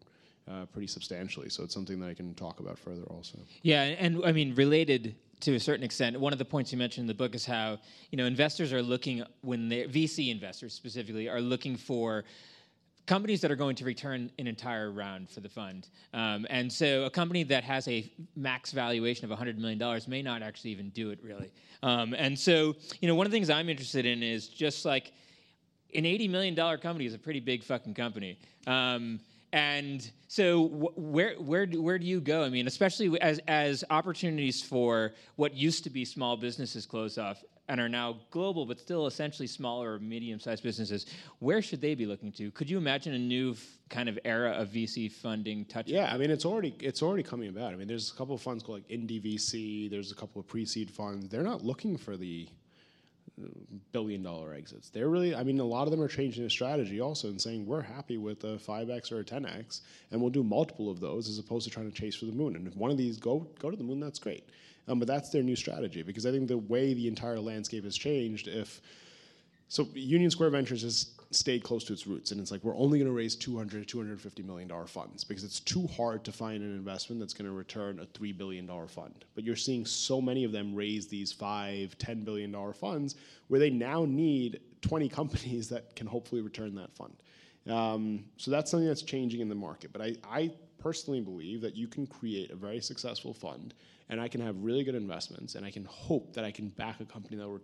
[0.51, 3.03] Uh, pretty substantially, so it's something that I can talk about further.
[3.03, 6.79] Also, yeah, and I mean, related to a certain extent, one of the points you
[6.79, 7.79] mentioned in the book is how
[8.11, 12.25] you know investors are looking when they VC investors specifically are looking for
[13.07, 15.89] companies that are going to return an entire round for the fund.
[16.15, 20.43] Um, and so a company that has a max valuation of $100 million may not
[20.43, 21.51] actually even do it really.
[21.83, 25.13] Um, and so, you know, one of the things I'm interested in is just like
[25.95, 28.39] an $80 million company is a pretty big fucking company.
[28.67, 29.21] Um,
[29.53, 32.45] and so, wh- where where do, where do you go?
[32.45, 37.43] I mean, especially as as opportunities for what used to be small businesses close off
[37.71, 41.07] and are now global, but still essentially smaller or medium-sized businesses.
[41.39, 42.51] Where should they be looking to?
[42.51, 45.95] Could you imagine a new f- kind of era of VC funding touching?
[45.95, 47.73] Yeah, I mean it's already it's already coming about.
[47.73, 49.89] I mean, there's a couple of funds called like Indie VC.
[49.89, 51.29] There's a couple of pre-seed funds.
[51.29, 52.49] They're not looking for the
[53.41, 53.47] uh,
[53.93, 54.91] billion dollar exits.
[54.91, 57.67] They're really, I mean, a lot of them are changing their strategy also and saying
[57.67, 61.39] we're happy with a 5x or a 10x and we'll do multiple of those as
[61.39, 62.57] opposed to trying to chase for the moon.
[62.57, 64.49] And if one of these go go to the moon, that's great.
[64.89, 67.97] Um, but that's their new strategy because I think the way the entire landscape has
[67.97, 68.81] changed, if
[69.69, 72.99] so Union Square Ventures has stayed close to its roots, and it's like we're only
[72.99, 76.65] going to raise 200 to 250 million dollar funds because it's too hard to find
[76.65, 79.25] an investment that's going to return a three billion dollar fund.
[79.37, 83.15] But you're seeing so many of them raise these five, 10 billion dollar funds
[83.47, 87.15] where they now need 20 companies that can hopefully return that fund.
[87.69, 89.93] Um, so that's something that's changing in the market.
[89.93, 93.75] But I, I personally believe that you can create a very successful fund
[94.11, 97.01] and I can have really good investments, and I can hope that I can back
[97.01, 97.61] a company that will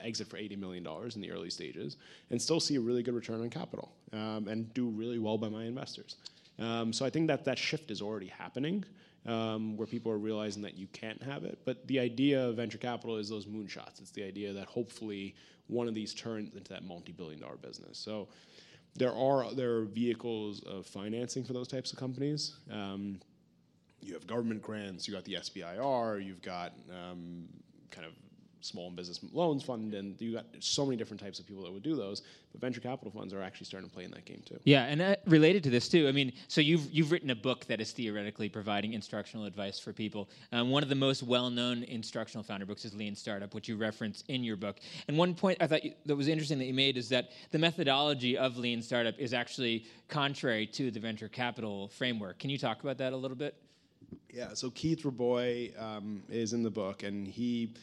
[0.00, 1.96] exit for $80 million in the early stages
[2.30, 5.48] and still see a really good return on capital um, and do really well by
[5.48, 6.16] my investors.
[6.58, 8.84] Um, so I think that that shift is already happening.
[9.26, 11.58] Um, where people are realizing that you can't have it.
[11.66, 14.00] But the idea of venture capital is those moonshots.
[14.00, 15.34] It's the idea that hopefully
[15.66, 17.98] one of these turns into that multi-billion dollar business.
[17.98, 18.28] So
[18.98, 22.56] there are there are vehicles of financing for those types of companies.
[22.70, 23.20] Um,
[24.00, 27.48] you have government grants, you got the SBIR, you've got um,
[27.90, 28.12] kind of
[28.60, 31.72] small and business loans fund, and you got so many different types of people that
[31.72, 32.22] would do those.
[32.52, 34.58] But venture capital funds are actually starting to play in that game too.
[34.64, 36.08] Yeah, and uh, related to this too.
[36.08, 39.92] I mean, so you've you've written a book that is theoretically providing instructional advice for
[39.92, 40.28] people.
[40.52, 44.24] Um, one of the most well-known instructional founder books is Lean Startup, which you reference
[44.28, 44.78] in your book.
[45.08, 47.58] And one point I thought you, that was interesting that you made is that the
[47.58, 52.38] methodology of Lean Startup is actually contrary to the venture capital framework.
[52.38, 53.54] Can you talk about that a little bit?
[54.32, 57.74] Yeah, so Keith Rabois um, is in the book, and he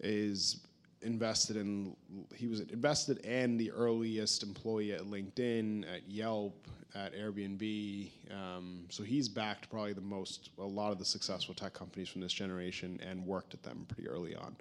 [0.00, 0.66] is
[1.02, 1.96] invested in.
[2.34, 8.10] He was invested and the earliest employee at LinkedIn, at Yelp, at Airbnb.
[8.32, 12.20] Um, so he's backed probably the most, a lot of the successful tech companies from
[12.20, 14.56] this generation, and worked at them pretty early on.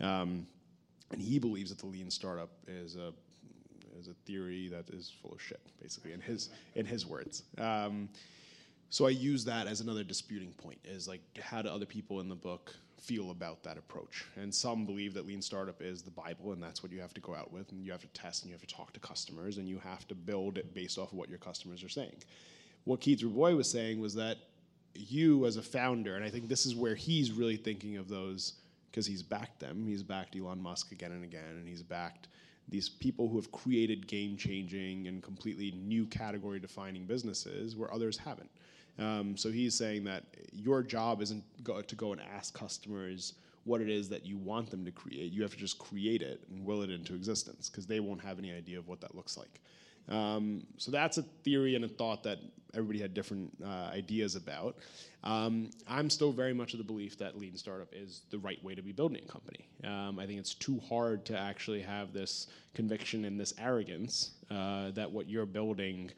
[0.00, 0.46] Um,
[1.12, 3.12] and he believes that the lean startup is a
[3.98, 7.44] is a theory that is full of shit, basically, in his in his words.
[7.58, 8.08] Um,
[8.88, 12.28] so I use that as another disputing point is like how do other people in
[12.28, 14.24] the book feel about that approach?
[14.36, 17.20] And some believe that lean startup is the Bible and that's what you have to
[17.20, 19.58] go out with and you have to test and you have to talk to customers
[19.58, 22.16] and you have to build it based off of what your customers are saying.
[22.84, 24.38] What Keith Rabois was saying was that
[24.94, 28.54] you as a founder, and I think this is where he's really thinking of those
[28.90, 29.86] because he's backed them.
[29.86, 32.28] He's backed Elon Musk again and again, and he's backed
[32.68, 38.18] these people who have created game changing and completely new category defining businesses where others
[38.18, 38.50] haven't.
[38.98, 43.80] Um, so he's saying that your job isn't go, to go and ask customers what
[43.80, 45.32] it is that you want them to create.
[45.32, 48.38] You have to just create it and will it into existence because they won't have
[48.38, 49.60] any idea of what that looks like.
[50.08, 52.38] Um, so that's a theory and a thought that
[52.74, 54.76] everybody had different uh, ideas about.
[55.24, 58.76] Um, I'm still very much of the belief that lean startup is the right way
[58.76, 59.66] to be building a company.
[59.82, 64.90] Um, I think it's too hard to actually have this conviction and this arrogance uh,
[64.92, 66.12] that what you're building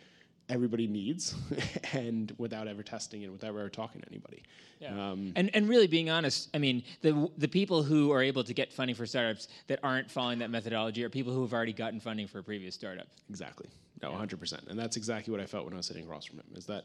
[0.48, 1.34] everybody needs
[1.92, 4.42] and without ever testing it without ever talking to anybody
[4.80, 5.10] yeah.
[5.10, 8.54] Um, and and really being honest i mean the the people who are able to
[8.54, 12.00] get funding for startups that aren't following that methodology are people who have already gotten
[12.00, 13.68] funding for a previous startup exactly
[14.02, 14.18] no yeah.
[14.18, 16.66] 100% and that's exactly what i felt when i was sitting across from him is
[16.66, 16.84] that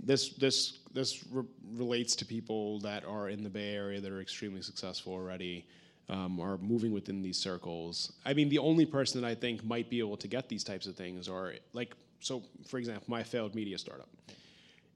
[0.00, 4.20] this this this re- relates to people that are in the bay area that are
[4.20, 5.66] extremely successful already
[6.08, 8.12] um, are moving within these circles.
[8.24, 10.86] I mean, the only person that I think might be able to get these types
[10.86, 11.94] of things are like
[12.26, 14.08] so for example, my failed media startup.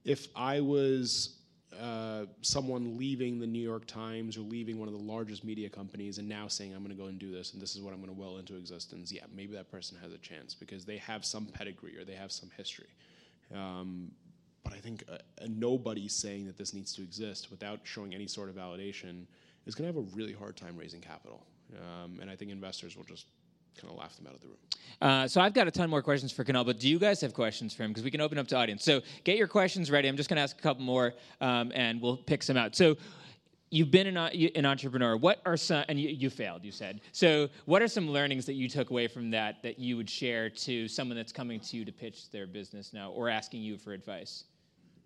[0.04, 1.36] If I was
[1.80, 6.18] uh, someone leaving the New York Times or leaving one of the largest media companies
[6.18, 8.00] and now saying, I'm going to go and do this and this is what I'm
[8.00, 11.24] going to will into existence, yeah, maybe that person has a chance because they have
[11.24, 12.88] some pedigree or they have some history.
[13.54, 14.10] Um,
[14.64, 15.04] but I think
[15.38, 19.26] a nobody saying that this needs to exist without showing any sort of validation
[19.66, 21.46] is going to have a really hard time raising capital.
[21.76, 23.26] Um, and I think investors will just
[23.78, 24.56] kind of laughed them out of the room.
[25.00, 27.32] Uh, so I've got a ton more questions for Kunal, but do you guys have
[27.32, 27.90] questions for him?
[27.90, 28.84] Because we can open up to audience.
[28.84, 30.08] So get your questions ready.
[30.08, 32.76] I'm just going to ask a couple more, um, and we'll pick some out.
[32.76, 32.96] So
[33.70, 35.16] you've been an, an entrepreneur.
[35.16, 37.00] What are some, and you, you, failed, you said.
[37.12, 40.50] So what are some learnings that you took away from that that you would share
[40.50, 43.92] to someone that's coming to you to pitch their business now or asking you for
[43.92, 44.44] advice?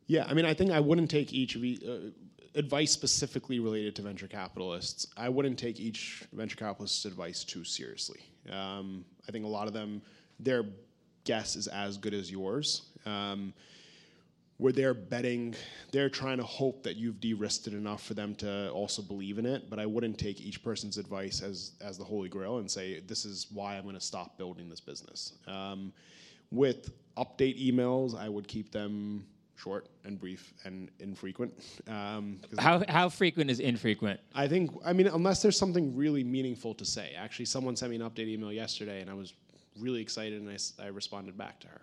[0.06, 3.96] Yeah, I mean, I think I wouldn't take each of you, uh, advice specifically related
[3.96, 5.06] to venture capitalists.
[5.16, 8.20] I wouldn't take each venture capitalist's advice too seriously.
[8.50, 10.02] Um, I think a lot of them,
[10.40, 10.64] they're
[11.24, 12.82] guess is as good as yours.
[13.06, 13.52] Um,
[14.58, 15.54] where they're betting,
[15.90, 19.46] they're trying to hope that you've de-risked it enough for them to also believe in
[19.46, 19.68] it.
[19.68, 23.24] But I wouldn't take each person's advice as as the holy grail and say this
[23.24, 25.32] is why I'm going to stop building this business.
[25.48, 25.92] Um,
[26.52, 31.52] with update emails, I would keep them short and brief and infrequent.
[31.88, 34.20] Um, How how frequent is infrequent?
[34.34, 37.14] I think, I mean, unless there's something really meaningful to say.
[37.16, 39.32] Actually, someone sent me an update email yesterday, and I was
[39.80, 41.80] really excited, and I, I responded back to her.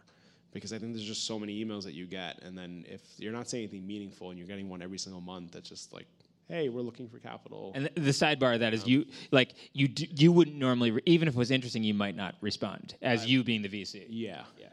[0.53, 3.31] Because I think there's just so many emails that you get, and then if you're
[3.31, 6.07] not saying anything meaningful and you're getting one every single month, that's just like,
[6.49, 7.71] hey, we're looking for capital.
[7.73, 11.01] And the, the sidebar of that is you like you do, you wouldn't normally re-
[11.05, 14.05] even if it was interesting you might not respond as you being the VC.
[14.09, 14.43] Yeah.
[14.59, 14.67] Yeah.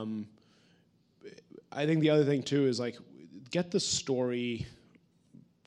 [0.00, 0.28] Um,
[1.74, 2.96] I think the other thing too is like
[3.50, 4.66] get the story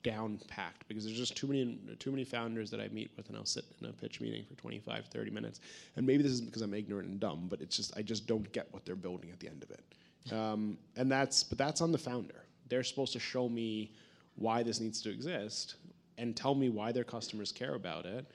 [0.03, 3.37] down packed because there's just too many too many founders that I meet with and
[3.37, 5.59] I'll sit in a pitch meeting for 25 30 minutes.
[5.95, 8.49] And maybe this is because I'm ignorant and dumb but it's just I just don't
[8.51, 10.33] get what they're building at the end of it.
[10.33, 12.43] Um, and that's but that's on the founder.
[12.69, 13.93] They're supposed to show me
[14.35, 15.75] why this needs to exist
[16.17, 18.25] and tell me why their customers care about it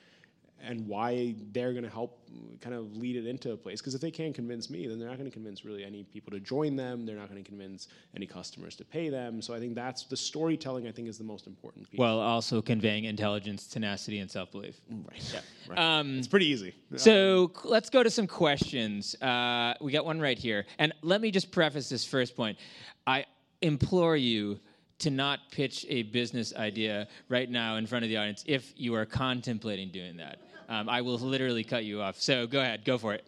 [0.62, 2.18] and why they're going to help
[2.60, 3.80] kind of lead it into a place.
[3.80, 6.30] Because if they can't convince me, then they're not going to convince really any people
[6.30, 7.04] to join them.
[7.04, 9.42] They're not going to convince any customers to pay them.
[9.42, 10.86] So I think that's the storytelling.
[10.86, 11.98] I think is the most important piece.
[11.98, 14.80] While also conveying intelligence, tenacity, and self belief.
[14.90, 15.30] right.
[15.32, 15.40] Yeah.
[15.68, 15.78] Right.
[15.78, 16.74] Um, it's pretty easy.
[16.96, 19.14] So c- let's go to some questions.
[19.22, 20.66] Uh, we got one right here.
[20.80, 22.58] And let me just preface this first point.
[23.06, 23.26] I
[23.60, 24.58] implore you
[24.98, 28.94] to not pitch a business idea right now in front of the audience if you
[28.94, 30.38] are contemplating doing that.
[30.68, 32.20] Um, I will literally cut you off.
[32.20, 33.26] So go ahead, go for it.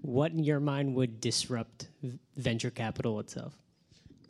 [0.00, 3.54] What in your mind would disrupt v- venture capital itself?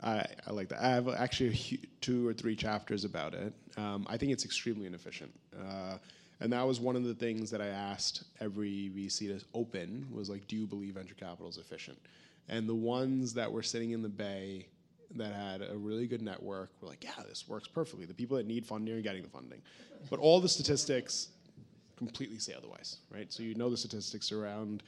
[0.02, 0.82] I, I like that.
[0.82, 3.52] I have actually a hu- two or three chapters about it.
[3.76, 5.98] Um, I think it's extremely inefficient, uh,
[6.40, 10.28] and that was one of the things that I asked every VC to open was
[10.28, 11.98] like, do you believe venture capital is efficient?
[12.48, 14.66] And the ones that were sitting in the bay
[15.14, 18.06] that had a really good network were like, yeah, this works perfectly.
[18.06, 19.62] The people that need funding are getting the funding,
[20.10, 21.28] but all the statistics
[22.06, 23.32] completely say otherwise, right?
[23.32, 24.82] So you know the statistics around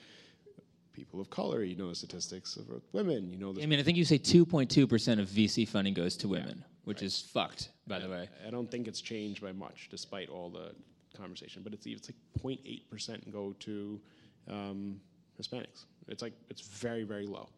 [0.93, 3.83] people of color, you know the statistics of women, you know the I mean, I
[3.83, 8.09] think you say 2.2% of VC funding goes to women, which is fucked, by the
[8.09, 8.29] way.
[8.47, 10.75] I don't think it's changed by much, despite all the
[11.17, 11.63] conversation.
[11.63, 14.01] But it's it's like 0.8 percent go to
[14.49, 15.01] um,
[15.41, 15.85] Hispanics.
[16.09, 17.49] It's like it's very very low.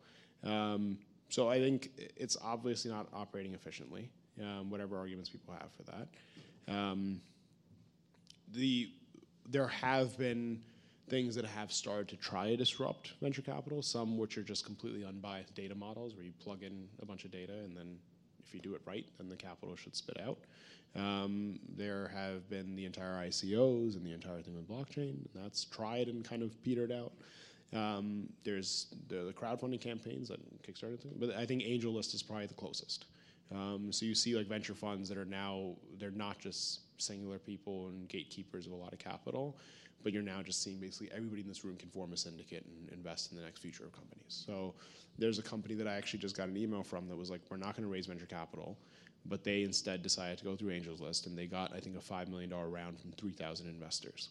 [0.45, 4.11] Um, so I think it's obviously not operating efficiently.
[4.41, 6.73] Um, whatever arguments people have for that.
[6.73, 7.21] Um,
[8.53, 8.91] the
[9.51, 10.61] there have been
[11.09, 13.83] things that have started to try to disrupt venture capital.
[13.83, 17.31] Some which are just completely unbiased data models, where you plug in a bunch of
[17.31, 17.99] data and then
[18.47, 20.39] if you do it right, then the capital should spit out.
[20.95, 25.11] Um, there have been the entire ICOs and the entire thing with blockchain.
[25.11, 27.13] And that's tried and kind of petered out.
[27.75, 32.47] Um, there's the, the crowdfunding campaigns that Kickstarter thing, but I think AngelList is probably
[32.47, 33.07] the closest.
[33.55, 37.89] Um, so you see like venture funds that are now they're not just singular people
[37.89, 39.57] and gatekeepers of a lot of capital,
[40.03, 42.91] but you're now just seeing basically everybody in this room can form a syndicate and
[42.93, 44.45] invest in the next future of companies.
[44.47, 44.75] So
[45.19, 47.57] there's a company that I actually just got an email from that was like, we're
[47.57, 48.77] not going to raise venture capital,
[49.25, 52.01] but they instead decided to go through Angels List and they got I think a
[52.01, 54.31] five million dollar round from 3,000 investors.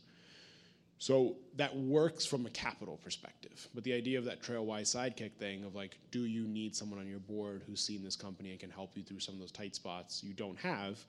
[0.97, 3.67] So that works from a capital perspective.
[3.75, 7.07] But the idea of that Trailwise sidekick thing of like, do you need someone on
[7.07, 9.75] your board who's seen this company and can help you through some of those tight
[9.75, 10.99] spots you don't have?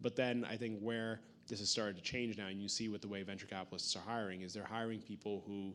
[0.00, 3.02] But then I think where this has started to change now, and you see with
[3.02, 5.74] the way venture capitalists are hiring, is they're hiring people who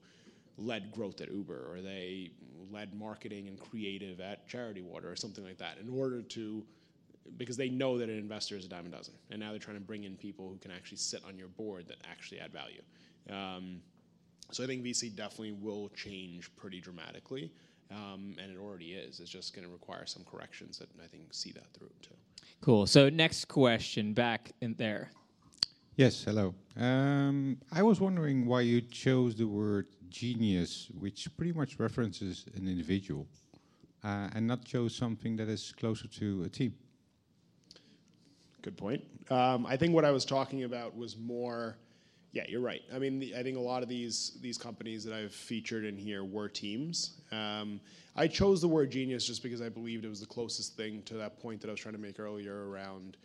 [0.57, 2.31] led growth at Uber or they
[2.71, 6.63] led marketing and creative at Charity Water or something like that in order to
[7.38, 9.77] because they know that an investor is a dime a dozen, and now they're trying
[9.77, 12.81] to bring in people who can actually sit on your board that actually add value.
[13.29, 13.81] Um,
[14.51, 17.51] so I think VC definitely will change pretty dramatically,
[17.89, 19.19] um, and it already is.
[19.19, 22.15] It's just going to require some corrections that I think see that through too.
[22.60, 22.86] Cool.
[22.86, 25.12] So next question, back in there.
[25.95, 26.55] Yes, hello.
[26.77, 32.67] Um, I was wondering why you chose the word genius, which pretty much references an
[32.67, 33.27] individual,
[34.03, 36.73] uh, and not chose something that is closer to a team.
[38.62, 39.03] Good point.
[39.29, 41.77] Um, I think what I was talking about was more.
[42.33, 42.81] Yeah, you're right.
[42.93, 45.97] I mean, the, I think a lot of these these companies that I've featured in
[45.97, 47.21] here were teams.
[47.31, 47.81] Um,
[48.15, 51.15] I chose the word genius just because I believed it was the closest thing to
[51.15, 53.17] that point that I was trying to make earlier around: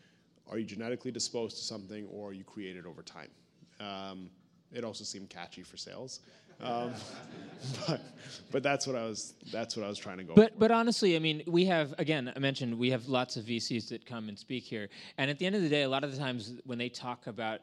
[0.50, 3.30] are you genetically disposed to something, or you created over time?
[3.78, 4.28] Um,
[4.72, 6.20] it also seemed catchy for sales,
[6.60, 6.92] um,
[7.86, 8.00] but
[8.50, 10.34] but that's what I was that's what I was trying to go.
[10.34, 13.88] But but honestly, I mean, we have again, I mentioned we have lots of VCs
[13.90, 16.10] that come and speak here, and at the end of the day, a lot of
[16.10, 17.60] the times when they talk about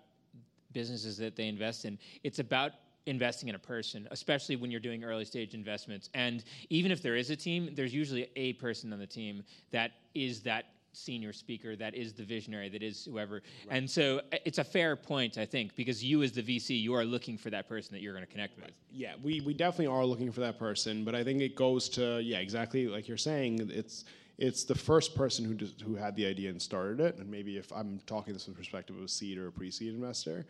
[0.73, 2.71] businesses that they invest in, it's about
[3.05, 6.09] investing in a person, especially when you're doing early stage investments.
[6.13, 9.91] And even if there is a team, there's usually a person on the team that
[10.13, 13.35] is that senior speaker, that is the visionary, that is whoever.
[13.35, 13.77] Right.
[13.77, 16.93] And so uh, it's a fair point, I think, because you as the VC, you
[16.93, 18.71] are looking for that person that you're going to connect with.
[18.91, 22.21] Yeah, we, we definitely are looking for that person, but I think it goes to,
[22.21, 24.05] yeah, exactly like you're saying, it's
[24.37, 27.57] it's the first person who does, who had the idea and started it, and maybe
[27.57, 30.45] if I'm talking this from the perspective of a seed or a pre-seed investor,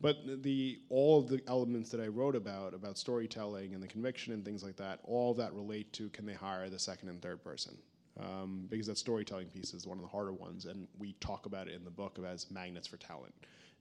[0.00, 4.32] but the all of the elements that I wrote about about storytelling and the conviction
[4.32, 7.42] and things like that, all that relate to can they hire the second and third
[7.42, 7.76] person
[8.20, 11.68] um, because that storytelling piece is one of the harder ones, and we talk about
[11.68, 13.34] it in the book as magnets for talent.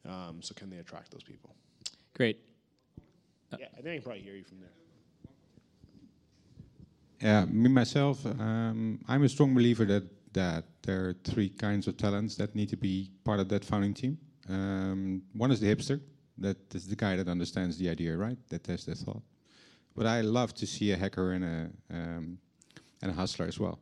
[0.07, 1.55] Um, so can they attract those people?
[2.13, 2.39] Great.
[3.57, 4.69] Yeah, I think I can probably hear you from there.
[7.21, 10.03] Yeah, me myself, um, I'm a strong believer that
[10.33, 13.93] that there are three kinds of talents that need to be part of that founding
[13.93, 14.19] team.
[14.47, 15.99] Um, one is the hipster,
[16.37, 18.37] that is the guy that understands the idea, right?
[18.49, 19.23] That has the thought.
[19.95, 22.37] But I love to see a hacker and a um,
[23.01, 23.79] and a hustler as well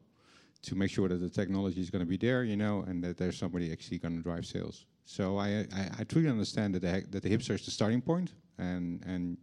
[0.62, 3.18] to make sure that the technology is going to be there, you know, and that
[3.18, 4.86] there's somebody actually going to drive sales.
[5.06, 8.32] So I, I, I truly understand that the, that the hipster is the starting point,
[8.58, 9.38] and and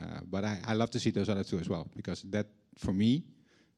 [0.00, 2.46] uh, but I, I love to see those other two as well because that
[2.78, 3.24] for me,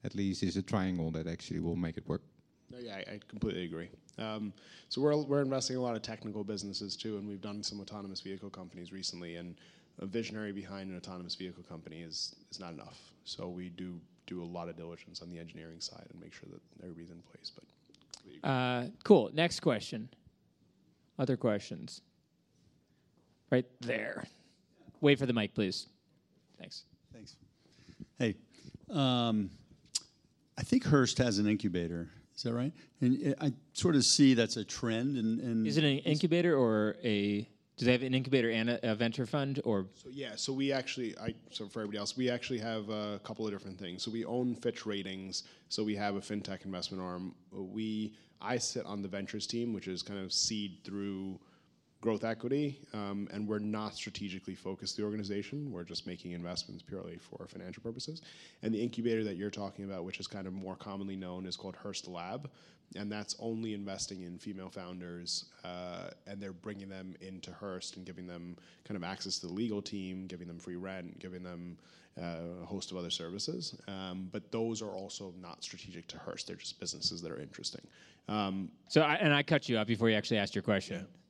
[0.06, 2.22] at least, is a triangle that actually will make it work.
[2.70, 3.88] No, yeah, I, I completely agree.
[4.18, 4.52] Um,
[4.88, 8.20] so we're we're investing a lot of technical businesses too, and we've done some autonomous
[8.20, 9.56] vehicle companies recently, and
[9.98, 12.98] a visionary behind an autonomous vehicle company is is not enough.
[13.24, 16.48] So we do do a lot of diligence on the engineering side and make sure
[16.52, 17.52] that everybody's in place.
[17.54, 19.30] But uh, cool.
[19.34, 20.08] Next question.
[21.18, 22.00] Other questions?
[23.50, 24.24] Right there.
[25.00, 25.86] Wait for the mic, please.
[26.58, 26.84] Thanks.
[27.12, 27.36] Thanks.
[28.18, 28.34] Hey,
[28.90, 29.50] um,
[30.58, 32.08] I think Hearst has an incubator.
[32.34, 32.72] Is that right?
[33.00, 35.16] And I sort of see that's a trend.
[35.16, 38.92] And, and is it an incubator or a do they have an incubator and a,
[38.92, 39.86] a, venture fund, or?
[40.02, 43.46] So yeah, so we actually, I so for everybody else, we actually have a couple
[43.46, 44.02] of different things.
[44.02, 47.34] So we own Fitch Ratings, so we have a fintech investment arm.
[47.52, 51.38] We I sit on the ventures team, which is kind of seed through
[52.06, 55.72] growth equity, um, and we're not strategically focused the organization.
[55.72, 58.22] We're just making investments purely for financial purposes.
[58.62, 61.56] And the incubator that you're talking about, which is kind of more commonly known, is
[61.56, 62.48] called Hearst Lab
[62.94, 68.06] and that's only investing in female founders, uh, and they're bringing them into Hearst and
[68.06, 71.76] giving them kind of access to the legal team, giving them free rent, giving them
[72.20, 73.76] uh, a host of other services.
[73.88, 77.84] Um, but those are also not strategic to Hearst; they're just businesses that are interesting.
[78.28, 81.00] Um, so, I, and I cut you off before you actually asked your question.
[81.00, 81.25] Yeah.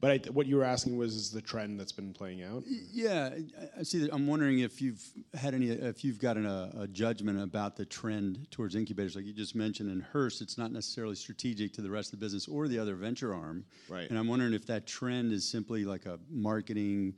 [0.00, 2.64] But I, what you were asking was is the trend that's been playing out.
[2.66, 3.30] Yeah,
[3.78, 3.98] I see.
[3.98, 4.14] That.
[4.14, 5.02] I'm wondering if you've
[5.34, 9.34] had any, if you've gotten a, a, judgment about the trend towards incubators, like you
[9.34, 10.40] just mentioned in Hearst.
[10.40, 13.64] It's not necessarily strategic to the rest of the business or the other venture arm.
[13.90, 14.08] Right.
[14.08, 17.14] And I'm wondering if that trend is simply like a marketing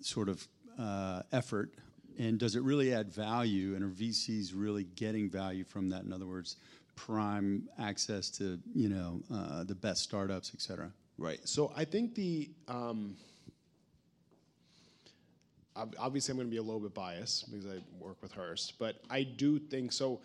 [0.00, 0.46] sort of
[0.80, 1.74] uh, effort,
[2.18, 3.76] and does it really add value?
[3.76, 6.02] And are VCs really getting value from that?
[6.02, 6.56] In other words,
[6.96, 10.90] prime access to you know uh, the best startups, et cetera.
[11.18, 11.40] Right.
[11.48, 13.16] So I think the um,
[15.98, 18.96] obviously I'm going to be a little bit biased because I work with Hearst, but
[19.10, 20.20] I do think so.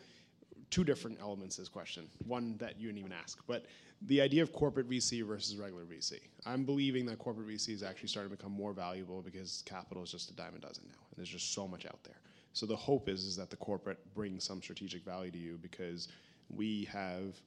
[0.69, 2.07] Two different elements to this question.
[2.25, 3.65] One that you didn't even ask, but
[4.03, 6.19] the idea of corporate VC versus regular VC.
[6.45, 10.11] I'm believing that corporate VC is actually starting to become more valuable because capital is
[10.11, 12.15] just a dime a dozen now, and there's just so much out there.
[12.53, 16.07] So the hope is is that the corporate brings some strategic value to you because
[16.49, 17.39] we have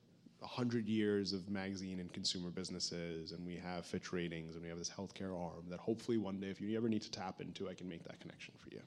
[0.45, 4.79] 100 years of magazine and consumer businesses, and we have Fitch ratings, and we have
[4.79, 7.75] this healthcare arm that hopefully one day, if you ever need to tap into, I
[7.75, 8.81] can make that connection for you.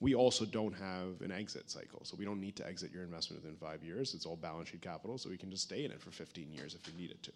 [0.00, 3.42] We also don't have an exit cycle, so we don't need to exit your investment
[3.42, 4.14] within five years.
[4.14, 6.74] It's all balance sheet capital, so we can just stay in it for 15 years
[6.74, 7.32] if we needed to.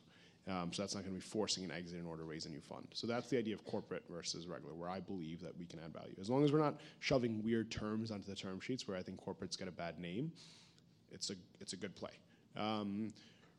[0.49, 2.49] Um, so that's not going to be forcing an exit in order to raise a
[2.49, 2.87] new fund.
[2.95, 5.93] So that's the idea of corporate versus regular, where I believe that we can add
[5.93, 6.15] value.
[6.21, 9.23] As long as we're not shoving weird terms onto the term sheets, where I think
[9.23, 10.33] corporates get a bad name,
[11.13, 12.11] it's a it's a good play.
[12.57, 13.13] Um,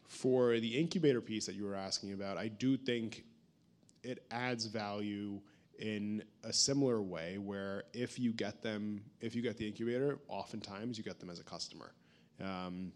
[0.07, 3.23] for the incubator piece that you were asking about, I do think
[4.03, 5.39] it adds value
[5.79, 10.97] in a similar way where if you get them, if you get the incubator, oftentimes
[10.97, 11.93] you get them as a customer.
[12.41, 12.91] Um,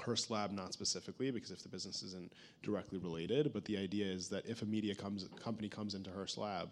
[0.00, 2.32] Hearst Lab, not specifically, because if the business isn't
[2.62, 6.38] directly related, but the idea is that if a media comes, company comes into Hearst
[6.38, 6.70] Lab,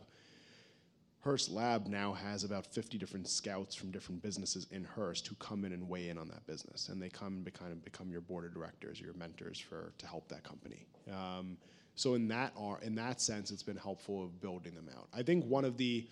[1.25, 5.65] Hearst Lab now has about 50 different scouts from different businesses in Hearst who come
[5.65, 8.21] in and weigh in on that business, and they come and kind of become your
[8.21, 10.85] board of directors, your mentors for to help that company.
[11.11, 11.57] Um,
[11.95, 12.53] so in that
[12.83, 15.09] in that sense, it's been helpful of building them out.
[15.15, 16.07] I think one of the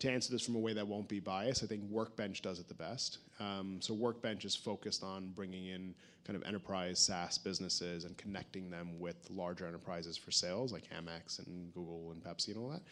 [0.00, 2.68] to answer this from a way that won't be biased, I think Workbench does it
[2.68, 3.18] the best.
[3.40, 5.94] Um, so Workbench is focused on bringing in
[6.24, 11.44] kind of enterprise SaaS businesses and connecting them with larger enterprises for sales, like Amex
[11.44, 12.82] and Google and Pepsi and all that.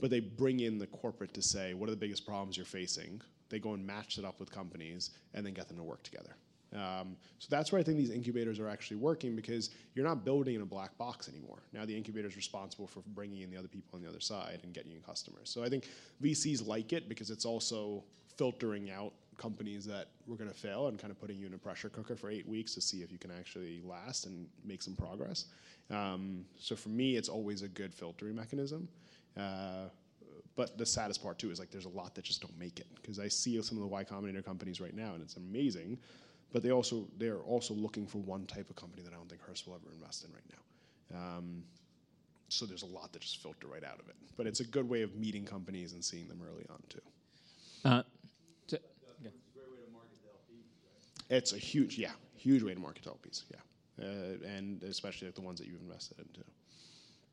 [0.00, 3.20] But they bring in the corporate to say, what are the biggest problems you're facing?
[3.48, 6.36] They go and match it up with companies and then get them to work together.
[6.74, 10.56] Um, so that's where I think these incubators are actually working because you're not building
[10.56, 11.62] in a black box anymore.
[11.72, 14.60] Now the incubator is responsible for bringing in the other people on the other side
[14.64, 15.50] and getting you customers.
[15.50, 15.88] So I think
[16.22, 18.02] VCs like it because it's also
[18.36, 21.58] filtering out companies that were going to fail and kind of putting you in a
[21.58, 24.94] pressure cooker for eight weeks to see if you can actually last and make some
[24.94, 25.46] progress.
[25.90, 28.88] Um, so for me, it's always a good filtering mechanism.
[29.36, 29.88] Uh,
[30.56, 32.86] but the saddest part too is like there's a lot that just don't make it
[32.94, 35.98] because I see some of the Y Combinator companies right now and it's amazing
[36.54, 39.42] but they also they're also looking for one type of company that I don't think
[39.44, 41.18] Hearst will ever invest in right now.
[41.18, 41.64] Um,
[42.48, 44.14] so there's a lot that just filter right out of it.
[44.36, 47.00] But it's a good way of meeting companies and seeing them early on too.
[47.84, 48.02] Uh,
[51.28, 55.34] It's a huge, yeah, huge way to market to LPs, yeah, uh, and especially like
[55.34, 56.44] the ones that you've invested in too.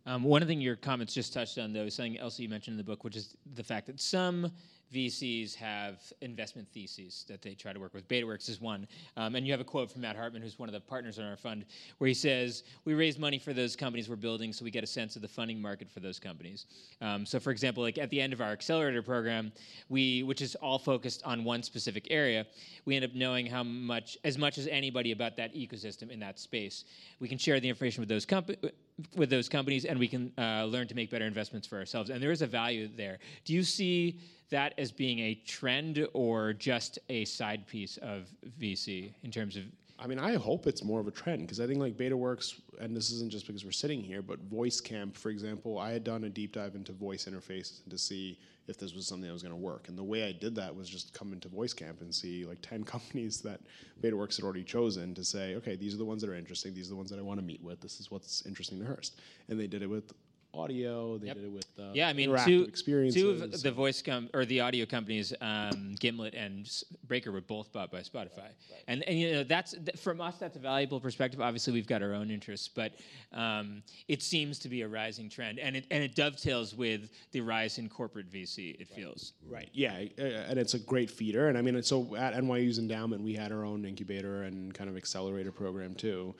[0.05, 2.77] Um, one thing your comments just touched on, though, is something else you mentioned in
[2.77, 4.51] the book, which is the fact that some
[4.93, 8.07] VCs have investment theses that they try to work with.
[8.07, 8.87] BetaWorks is one.
[9.15, 11.23] Um, and you have a quote from Matt Hartman, who's one of the partners in
[11.23, 11.65] our fund,
[11.97, 14.87] where he says, We raise money for those companies we're building so we get a
[14.87, 16.65] sense of the funding market for those companies.
[16.99, 19.53] Um, so, for example, like at the end of our accelerator program,
[19.87, 22.45] we, which is all focused on one specific area,
[22.85, 26.37] we end up knowing how much, as much as anybody about that ecosystem in that
[26.37, 26.83] space.
[27.19, 28.71] We can share the information with those companies
[29.15, 32.09] with those companies and we can uh, learn to make better investments for ourselves.
[32.09, 33.19] And there is a value there.
[33.45, 34.19] Do you see
[34.49, 38.27] that as being a trend or just a side piece of
[38.59, 39.63] VC in terms of?
[40.01, 42.97] I mean, I hope it's more of a trend because I think like BetaWorks, and
[42.97, 46.23] this isn't just because we're sitting here, but Voice Camp, for example, I had done
[46.23, 49.53] a deep dive into voice interfaces to see if this was something that was going
[49.53, 49.89] to work.
[49.89, 52.61] And the way I did that was just come into Voice Camp and see like
[52.63, 53.61] 10 companies that
[54.01, 56.73] BetaWorks had already chosen to say, okay, these are the ones that are interesting.
[56.73, 57.79] These are the ones that I want to meet with.
[57.79, 59.19] This is what's interesting to Hearst.
[59.49, 60.13] And they did it with
[60.53, 61.17] audio.
[61.17, 61.35] They Yep.
[61.35, 63.21] did it with uh, Yeah, I mean, two, experiences.
[63.21, 66.69] two of the voice com- or the audio companies, um, Gimlet and
[67.07, 68.49] Breaker, were both bought by Spotify,
[68.87, 71.41] and and you know that's th- from us that's a valuable perspective.
[71.41, 72.93] Obviously, we've got our own interests, but
[73.33, 77.41] um, it seems to be a rising trend, and it and it dovetails with the
[77.41, 78.75] rise in corporate VC.
[78.79, 79.69] It feels Right.
[79.73, 81.47] Yeah, uh, and it's a great feeder.
[81.49, 84.97] And I mean, so at NYU's endowment, we had our own incubator and kind of
[84.97, 86.35] accelerator program too.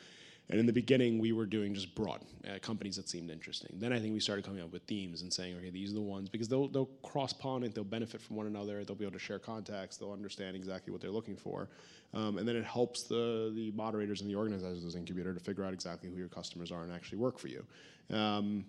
[0.52, 3.72] And in the beginning, we were doing just broad uh, companies that seemed interesting.
[3.80, 6.02] Then I think we started coming up with themes and saying, okay, these are the
[6.02, 9.20] ones because they'll they'll cross pollinate, they'll benefit from one another, they'll be able to
[9.20, 11.70] share contacts, they'll understand exactly what they're looking for,
[12.14, 15.40] um, and then it helps the the moderators and the organizers of this incubator to
[15.40, 17.66] figure out exactly who your customers are and actually work for you.
[18.12, 18.66] Um,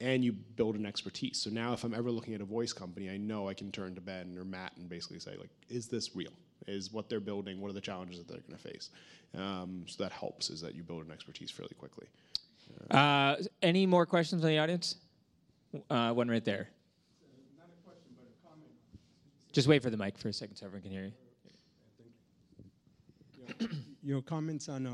[0.00, 1.38] and you build an expertise.
[1.38, 3.94] So now, if I'm ever looking at a voice company, I know I can turn
[3.94, 6.32] to Ben or Matt and basically say, like, is this real?
[6.66, 7.60] Is what they're building?
[7.60, 8.90] What are the challenges that they're going to face?
[9.36, 10.50] Um, so that helps.
[10.50, 12.06] Is that you build an expertise fairly quickly.
[12.90, 14.96] Uh, any more questions from the audience?
[15.88, 16.68] Uh, one right there.
[17.84, 18.12] Question,
[19.52, 21.12] Just wait for the mic for a second so everyone can hear
[23.60, 23.68] you.
[24.02, 24.92] your comments on uh,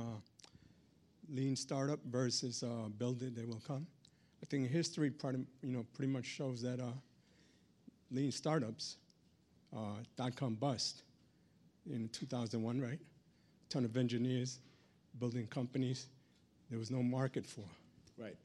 [1.32, 3.86] lean startup versus uh, build it, they will come.
[4.42, 6.92] I think history, part of, you know, pretty much shows that uh,
[8.10, 8.96] lean startups,
[9.76, 11.02] uh, dot com bust
[11.92, 12.98] in 2001, right?
[13.68, 14.60] ton of engineers
[15.18, 16.06] building companies
[16.70, 17.64] there was no market for.
[18.18, 18.36] Right.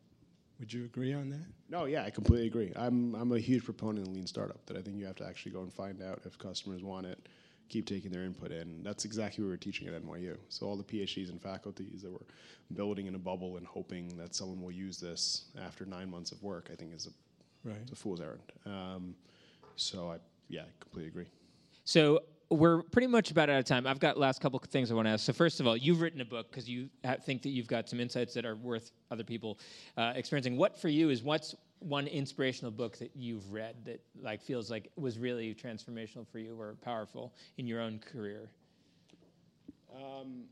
[0.60, 1.46] Would you agree on that?
[1.70, 2.72] No, yeah, I completely agree.
[2.76, 4.64] I'm I'm a huge proponent of lean startup.
[4.68, 7.28] That I think you have to actually go and find out if customers want it,
[7.70, 8.84] keep taking their input in.
[8.84, 10.38] That's exactly what we were teaching at NYU.
[10.50, 12.26] So all the PhDs and faculties that were
[12.76, 16.42] building in a bubble and hoping that someone will use this after nine months of
[16.44, 17.12] work, I think is a
[17.64, 17.78] Right.
[17.82, 18.52] it's a fool's errand.
[18.66, 19.16] Um,
[19.76, 20.18] so I
[20.48, 21.28] yeah, I completely agree.
[21.86, 22.22] So
[22.52, 23.88] we're pretty much about out of time.
[23.88, 25.26] I've got last couple things I want to ask.
[25.26, 26.90] So first of all, you've written a book because you
[27.24, 29.58] think that you've got some insights that are worth other people
[29.98, 30.58] uh, experiencing.
[30.58, 34.92] What for you is what's one inspirational book that you've read that like feels like
[34.98, 38.50] was really transformational for you or powerful in your own career?
[39.96, 40.44] Um,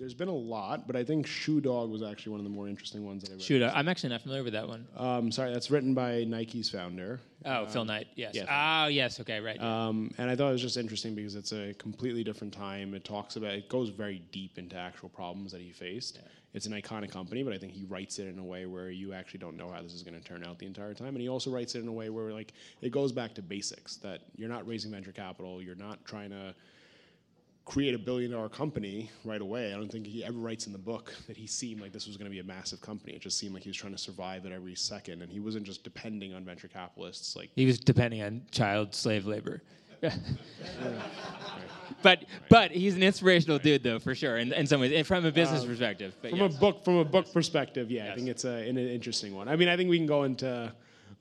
[0.00, 2.66] there's been a lot, but I think Shoe Dog was actually one of the more
[2.66, 3.42] interesting ones that I read.
[3.42, 4.86] Shoot, I'm actually not familiar with that one.
[4.96, 7.20] Um, sorry, that's written by Nike's founder.
[7.44, 8.08] Oh, Phil Knight.
[8.16, 8.34] Yes.
[8.34, 9.20] yeah, Ah, yes.
[9.20, 9.40] Okay.
[9.40, 9.60] Right.
[9.60, 12.94] Um, and I thought it was just interesting because it's a completely different time.
[12.94, 16.18] It talks about, it goes very deep into actual problems that he faced.
[16.54, 19.12] It's an iconic company, but I think he writes it in a way where you
[19.12, 21.08] actually don't know how this is going to turn out the entire time.
[21.08, 23.96] And he also writes it in a way where, like, it goes back to basics
[23.96, 26.54] that you're not raising venture capital, you're not trying to
[27.64, 29.72] create a billion dollar company right away.
[29.72, 32.16] I don't think he ever writes in the book that he seemed like this was
[32.16, 33.12] going to be a massive company.
[33.12, 35.64] It just seemed like he was trying to survive at every second, and he wasn't
[35.64, 37.36] just depending on venture capitalists.
[37.36, 39.62] Like He was depending on child slave labor.
[42.02, 45.26] but but he's an inspirational dude though for sure in, in some ways and from
[45.26, 46.14] a business perspective.
[46.22, 46.56] But from yes.
[46.56, 49.46] a book from a book perspective, yeah, I think it's a, an interesting one.
[49.46, 50.72] I mean, I think we can go into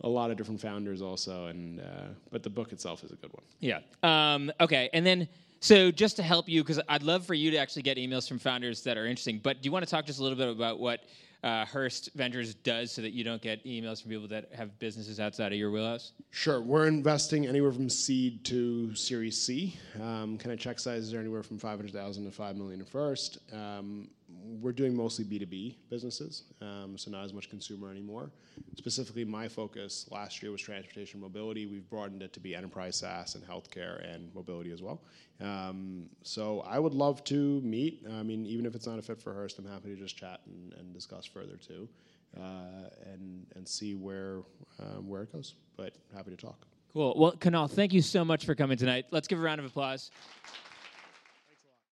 [0.02, 1.84] a lot of different founders also, and uh,
[2.32, 3.44] but the book itself is a good one.
[3.60, 3.80] Yeah.
[4.04, 4.90] Um, okay.
[4.94, 5.28] And then,
[5.60, 8.39] so just to help you, because I'd love for you to actually get emails from
[8.39, 10.80] founders that are interesting, but do you want to talk just a little bit about
[10.80, 11.01] what
[11.43, 15.20] uh, Hearst Ventures does so that you don't get emails from people that have businesses
[15.20, 16.12] outside of your wheelhouse?
[16.32, 19.78] Sure, we're investing anywhere from seed to Series C.
[20.01, 22.89] Um, kind of check sizes are anywhere from five hundred thousand to five million at
[22.89, 23.38] first.
[23.53, 24.10] Um,
[24.44, 28.32] we're doing mostly B two B businesses, um, so not as much consumer anymore.
[28.78, 31.66] Specifically, my focus last year was transportation mobility.
[31.66, 35.02] We've broadened it to be enterprise SaaS and healthcare and mobility as well.
[35.42, 38.06] Um, so I would love to meet.
[38.10, 40.42] I mean, even if it's not a fit for Hearst, I'm happy to just chat
[40.46, 41.88] and, and discuss further too,
[42.38, 44.42] uh, and and see where
[44.80, 45.56] um, where it goes.
[45.78, 46.66] But happy to talk.
[46.92, 47.14] Cool.
[47.18, 49.06] Well, Kunal, thank you so much for coming tonight.
[49.12, 50.12] Let's give a round of applause.